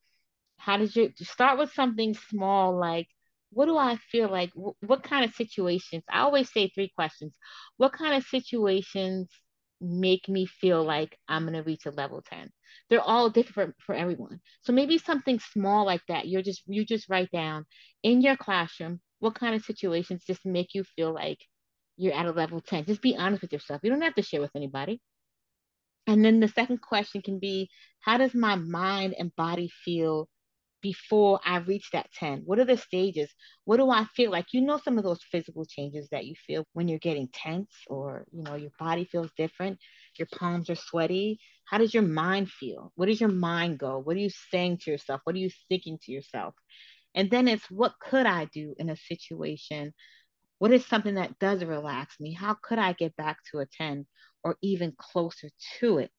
how 0.57 0.77
did 0.77 0.95
you 0.95 1.11
start 1.21 1.57
with 1.59 1.71
something 1.73 2.13
small 2.13 2.77
like 2.77 3.07
what 3.51 3.65
do 3.67 3.77
I 3.77 3.95
feel 3.97 4.29
like? 4.29 4.51
Wh- 4.53 4.83
What 4.83 5.03
kind 5.03 5.25
of 5.25 5.33
situations? 5.35 6.03
I 6.09 6.19
always 6.21 6.51
say 6.51 6.69
three 6.69 6.89
questions. 6.95 7.37
What 7.77 7.93
kind 7.93 8.15
of 8.15 8.23
situations 8.25 9.29
make 9.81 10.27
me 10.29 10.45
feel 10.45 10.83
like 10.83 11.17
I'm 11.27 11.43
going 11.43 11.53
to 11.53 11.63
reach 11.63 11.85
a 11.85 11.91
level 11.91 12.21
10? 12.21 12.51
They're 12.89 13.01
all 13.01 13.29
different 13.29 13.75
for 13.79 13.95
everyone. 13.95 14.41
So 14.61 14.73
maybe 14.73 14.97
something 14.97 15.39
small 15.39 15.85
like 15.85 16.01
that. 16.09 16.27
You're 16.27 16.41
just 16.41 16.63
you 16.67 16.85
just 16.85 17.09
write 17.09 17.31
down 17.31 17.65
in 18.03 18.21
your 18.21 18.35
classroom 18.37 18.99
what 19.19 19.35
kind 19.35 19.55
of 19.55 19.63
situations 19.63 20.23
just 20.25 20.45
make 20.45 20.73
you 20.73 20.83
feel 20.83 21.13
like 21.13 21.39
you're 21.97 22.13
at 22.13 22.25
a 22.25 22.31
level 22.31 22.61
10. 22.61 22.85
Just 22.85 23.01
be 23.01 23.15
honest 23.15 23.41
with 23.41 23.53
yourself. 23.53 23.81
You 23.83 23.89
don't 23.89 24.01
have 24.01 24.15
to 24.15 24.21
share 24.21 24.41
with 24.41 24.55
anybody. 24.55 25.01
And 26.07 26.23
then 26.23 26.39
the 26.39 26.47
second 26.47 26.81
question 26.81 27.21
can 27.21 27.39
be, 27.39 27.69
how 28.01 28.17
does 28.17 28.33
my 28.35 28.55
mind 28.55 29.15
and 29.17 29.35
body 29.35 29.69
feel 29.83 30.29
before 30.81 31.39
I 31.43 31.57
reach 31.57 31.89
that 31.93 32.11
10? 32.19 32.43
What 32.45 32.59
are 32.59 32.65
the 32.65 32.77
stages? 32.77 33.33
What 33.63 33.77
do 33.77 33.89
I 33.89 34.05
feel 34.15 34.29
like? 34.29 34.53
You 34.53 34.61
know, 34.61 34.77
some 34.77 34.99
of 34.99 35.03
those 35.03 35.23
physical 35.31 35.65
changes 35.65 36.07
that 36.11 36.25
you 36.25 36.35
feel 36.45 36.63
when 36.73 36.87
you're 36.87 36.99
getting 36.99 37.27
tense 37.33 37.71
or, 37.87 38.25
you 38.31 38.43
know, 38.43 38.53
your 38.53 38.69
body 38.77 39.05
feels 39.05 39.31
different, 39.35 39.79
your 40.19 40.27
palms 40.37 40.69
are 40.69 40.75
sweaty. 40.75 41.39
How 41.63 41.79
does 41.79 41.93
your 41.93 42.03
mind 42.03 42.51
feel? 42.51 42.91
Where 42.95 43.07
does 43.07 43.19
your 43.19 43.31
mind 43.31 43.79
go? 43.79 43.97
What 43.97 44.15
are 44.15 44.19
you 44.19 44.29
saying 44.51 44.79
to 44.83 44.91
yourself? 44.91 45.21
What 45.23 45.35
are 45.35 45.39
you 45.39 45.49
thinking 45.69 45.97
to 46.03 46.11
yourself? 46.11 46.53
And 47.15 47.31
then 47.31 47.47
it's 47.47 47.71
what 47.71 47.95
could 47.99 48.27
I 48.27 48.45
do 48.45 48.75
in 48.77 48.89
a 48.89 48.97
situation 48.97 49.93
what 50.59 50.71
is 50.71 50.85
something 50.85 51.15
that 51.15 51.37
does 51.39 51.63
relax 51.63 52.19
me? 52.19 52.31
How 52.33 52.55
could 52.61 52.79
I 52.79 52.93
get 52.93 53.15
back 53.15 53.39
to 53.51 53.59
a 53.59 53.65
10 53.65 54.05
or 54.43 54.57
even 54.61 54.93
closer 54.97 55.49
to 55.79 55.97
it 55.97 56.11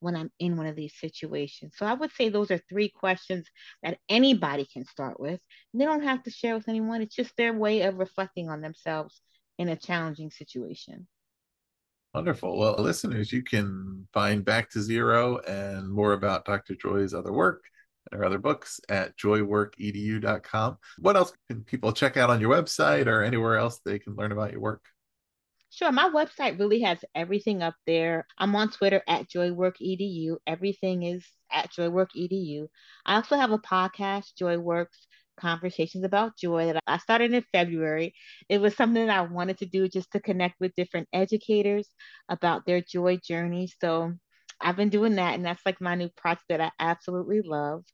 when 0.00 0.16
I'm 0.16 0.30
in 0.38 0.56
one 0.56 0.66
of 0.66 0.76
these 0.76 0.94
situations? 0.98 1.74
So 1.76 1.84
I 1.84 1.92
would 1.92 2.10
say 2.12 2.28
those 2.28 2.50
are 2.50 2.60
three 2.68 2.88
questions 2.88 3.46
that 3.82 3.98
anybody 4.08 4.66
can 4.72 4.84
start 4.86 5.20
with. 5.20 5.40
They 5.74 5.84
don't 5.84 6.04
have 6.04 6.22
to 6.24 6.30
share 6.30 6.54
with 6.54 6.68
anyone, 6.68 7.02
it's 7.02 7.14
just 7.14 7.36
their 7.36 7.52
way 7.52 7.82
of 7.82 7.98
reflecting 7.98 8.48
on 8.48 8.60
themselves 8.60 9.20
in 9.58 9.68
a 9.68 9.76
challenging 9.76 10.30
situation. 10.30 11.06
Wonderful. 12.14 12.58
Well, 12.58 12.76
listeners, 12.78 13.32
you 13.32 13.42
can 13.42 14.06
find 14.12 14.44
Back 14.44 14.70
to 14.70 14.82
Zero 14.82 15.38
and 15.48 15.90
more 15.90 16.12
about 16.12 16.44
Dr. 16.44 16.74
Joy's 16.74 17.14
other 17.14 17.32
work 17.32 17.64
and 18.10 18.18
her 18.18 18.24
other 18.24 18.38
books 18.38 18.80
at 18.88 19.16
joyworkedu.com. 19.16 20.78
What 20.98 21.16
else 21.16 21.32
can 21.48 21.64
people 21.64 21.92
check 21.92 22.16
out 22.16 22.30
on 22.30 22.40
your 22.40 22.50
website 22.50 23.06
or 23.06 23.22
anywhere 23.22 23.56
else 23.56 23.80
they 23.84 23.98
can 23.98 24.16
learn 24.16 24.32
about 24.32 24.52
your 24.52 24.60
work? 24.60 24.82
Sure, 25.70 25.90
my 25.90 26.10
website 26.10 26.58
really 26.58 26.80
has 26.82 26.98
everything 27.14 27.62
up 27.62 27.74
there. 27.86 28.26
I'm 28.36 28.54
on 28.54 28.70
Twitter 28.70 29.02
at 29.08 29.30
JoyWorkEDU. 29.30 30.36
Everything 30.46 31.02
is 31.02 31.26
at 31.50 31.72
JoyWorkEDU. 31.72 32.66
I 33.06 33.14
also 33.14 33.36
have 33.36 33.52
a 33.52 33.58
podcast, 33.58 34.34
JoyWorks 34.38 34.88
Conversations 35.40 36.04
About 36.04 36.36
Joy, 36.36 36.74
that 36.74 36.82
I 36.86 36.98
started 36.98 37.32
in 37.32 37.42
February. 37.52 38.12
It 38.50 38.58
was 38.58 38.76
something 38.76 39.06
that 39.06 39.18
I 39.18 39.22
wanted 39.22 39.58
to 39.58 39.66
do 39.66 39.88
just 39.88 40.12
to 40.12 40.20
connect 40.20 40.60
with 40.60 40.74
different 40.74 41.08
educators 41.10 41.88
about 42.28 42.66
their 42.66 42.82
joy 42.82 43.16
journey. 43.16 43.72
So 43.80 44.12
I've 44.62 44.76
been 44.76 44.88
doing 44.90 45.16
that, 45.16 45.34
and 45.34 45.44
that's 45.44 45.64
like 45.66 45.80
my 45.80 45.94
new 45.94 46.08
project 46.16 46.44
that 46.48 46.60
I 46.60 46.70
absolutely 46.78 47.42
love. 47.42 47.84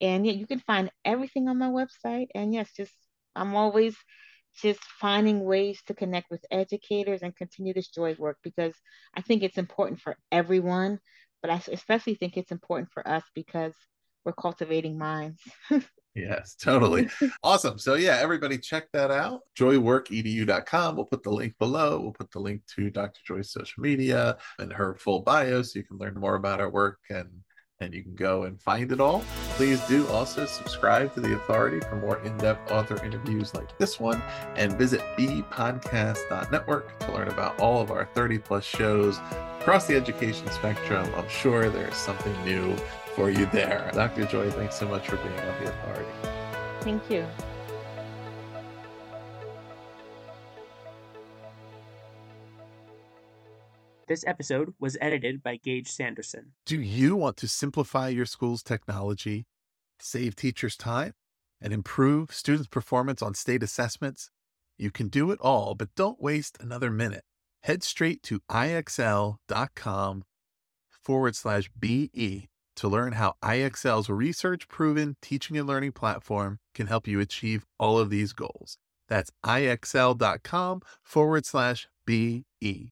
And 0.00 0.26
yeah, 0.26 0.32
you 0.32 0.46
can 0.46 0.60
find 0.60 0.90
everything 1.04 1.48
on 1.48 1.58
my 1.58 1.70
website. 1.70 2.28
And 2.34 2.54
yes, 2.54 2.70
just 2.76 2.92
I'm 3.34 3.56
always 3.56 3.96
just 4.62 4.80
finding 5.00 5.44
ways 5.44 5.80
to 5.86 5.94
connect 5.94 6.30
with 6.30 6.44
educators 6.50 7.22
and 7.22 7.36
continue 7.36 7.74
this 7.74 7.88
joy 7.88 8.14
work 8.18 8.38
because 8.42 8.74
I 9.14 9.20
think 9.22 9.42
it's 9.42 9.58
important 9.58 10.00
for 10.00 10.16
everyone, 10.32 10.98
but 11.42 11.50
I 11.50 11.60
especially 11.72 12.14
think 12.14 12.36
it's 12.36 12.52
important 12.52 12.90
for 12.92 13.06
us 13.06 13.22
because 13.34 13.74
we're 14.26 14.32
cultivating 14.32 14.98
minds. 14.98 15.40
Yes, 16.18 16.54
totally. 16.54 17.10
Awesome. 17.42 17.78
So, 17.78 17.92
yeah, 17.92 18.16
everybody 18.22 18.56
check 18.56 18.90
that 18.94 19.10
out. 19.10 19.42
Joyworkedu.com. 19.54 20.96
We'll 20.96 21.04
put 21.04 21.22
the 21.22 21.30
link 21.30 21.52
below. 21.58 22.00
We'll 22.00 22.12
put 22.12 22.30
the 22.30 22.38
link 22.38 22.62
to 22.74 22.88
Dr. 22.88 23.20
Joy's 23.26 23.50
social 23.50 23.82
media 23.82 24.38
and 24.58 24.72
her 24.72 24.94
full 24.94 25.20
bio 25.20 25.60
so 25.60 25.78
you 25.78 25.84
can 25.84 25.98
learn 25.98 26.14
more 26.14 26.36
about 26.36 26.60
her 26.60 26.70
work 26.70 27.00
and 27.10 27.28
and 27.80 27.92
you 27.92 28.02
can 28.02 28.14
go 28.14 28.44
and 28.44 28.58
find 28.62 28.90
it 28.90 29.00
all. 29.00 29.22
Please 29.50 29.78
do 29.86 30.08
also 30.08 30.46
subscribe 30.46 31.12
to 31.12 31.20
The 31.20 31.34
Authority 31.34 31.80
for 31.80 31.96
more 31.96 32.18
in 32.22 32.34
depth 32.38 32.70
author 32.70 33.04
interviews 33.04 33.54
like 33.54 33.76
this 33.78 34.00
one, 34.00 34.22
and 34.56 34.72
visit 34.78 35.02
bepodcast.network 35.18 36.98
to 37.00 37.12
learn 37.12 37.28
about 37.28 37.60
all 37.60 37.82
of 37.82 37.90
our 37.90 38.06
30 38.14 38.38
plus 38.38 38.64
shows 38.64 39.18
across 39.60 39.86
the 39.86 39.94
education 39.94 40.50
spectrum. 40.50 41.06
I'm 41.14 41.28
sure 41.28 41.68
there's 41.68 41.96
something 41.96 42.32
new 42.44 42.74
for 43.16 43.30
you 43.30 43.46
there. 43.46 43.90
Dr. 43.94 44.26
Joy, 44.26 44.50
thanks 44.50 44.76
so 44.76 44.86
much 44.86 45.08
for 45.08 45.16
being 45.16 45.40
on 45.40 45.64
The 45.64 45.70
Authority. 45.70 46.10
Thank 46.82 47.10
you. 47.10 47.26
This 54.06 54.22
episode 54.26 54.74
was 54.78 54.96
edited 55.00 55.42
by 55.42 55.56
Gage 55.56 55.88
Sanderson. 55.88 56.52
Do 56.66 56.80
you 56.80 57.16
want 57.16 57.38
to 57.38 57.48
simplify 57.48 58.08
your 58.08 58.26
school's 58.26 58.62
technology, 58.62 59.46
save 59.98 60.36
teachers 60.36 60.76
time, 60.76 61.14
and 61.60 61.72
improve 61.72 62.32
students' 62.32 62.68
performance 62.68 63.22
on 63.22 63.34
state 63.34 63.62
assessments? 63.64 64.30
You 64.76 64.90
can 64.90 65.08
do 65.08 65.30
it 65.30 65.40
all, 65.40 65.74
but 65.74 65.88
don't 65.96 66.22
waste 66.22 66.58
another 66.60 66.90
minute. 66.90 67.24
Head 67.62 67.82
straight 67.82 68.22
to 68.24 68.40
ixl.com 68.50 70.24
forward 70.90 71.34
slash 71.34 71.70
BE 71.76 72.48
to 72.76 72.88
learn 72.88 73.12
how 73.12 73.34
IXL's 73.42 74.08
research 74.08 74.68
proven 74.68 75.16
teaching 75.20 75.58
and 75.58 75.66
learning 75.66 75.92
platform 75.92 76.58
can 76.74 76.86
help 76.86 77.06
you 77.08 77.20
achieve 77.20 77.64
all 77.78 77.98
of 77.98 78.10
these 78.10 78.32
goals. 78.32 78.78
That's 79.08 79.30
ixl.com 79.44 80.82
forward 81.02 81.46
slash 81.46 81.88
BE. 82.06 82.44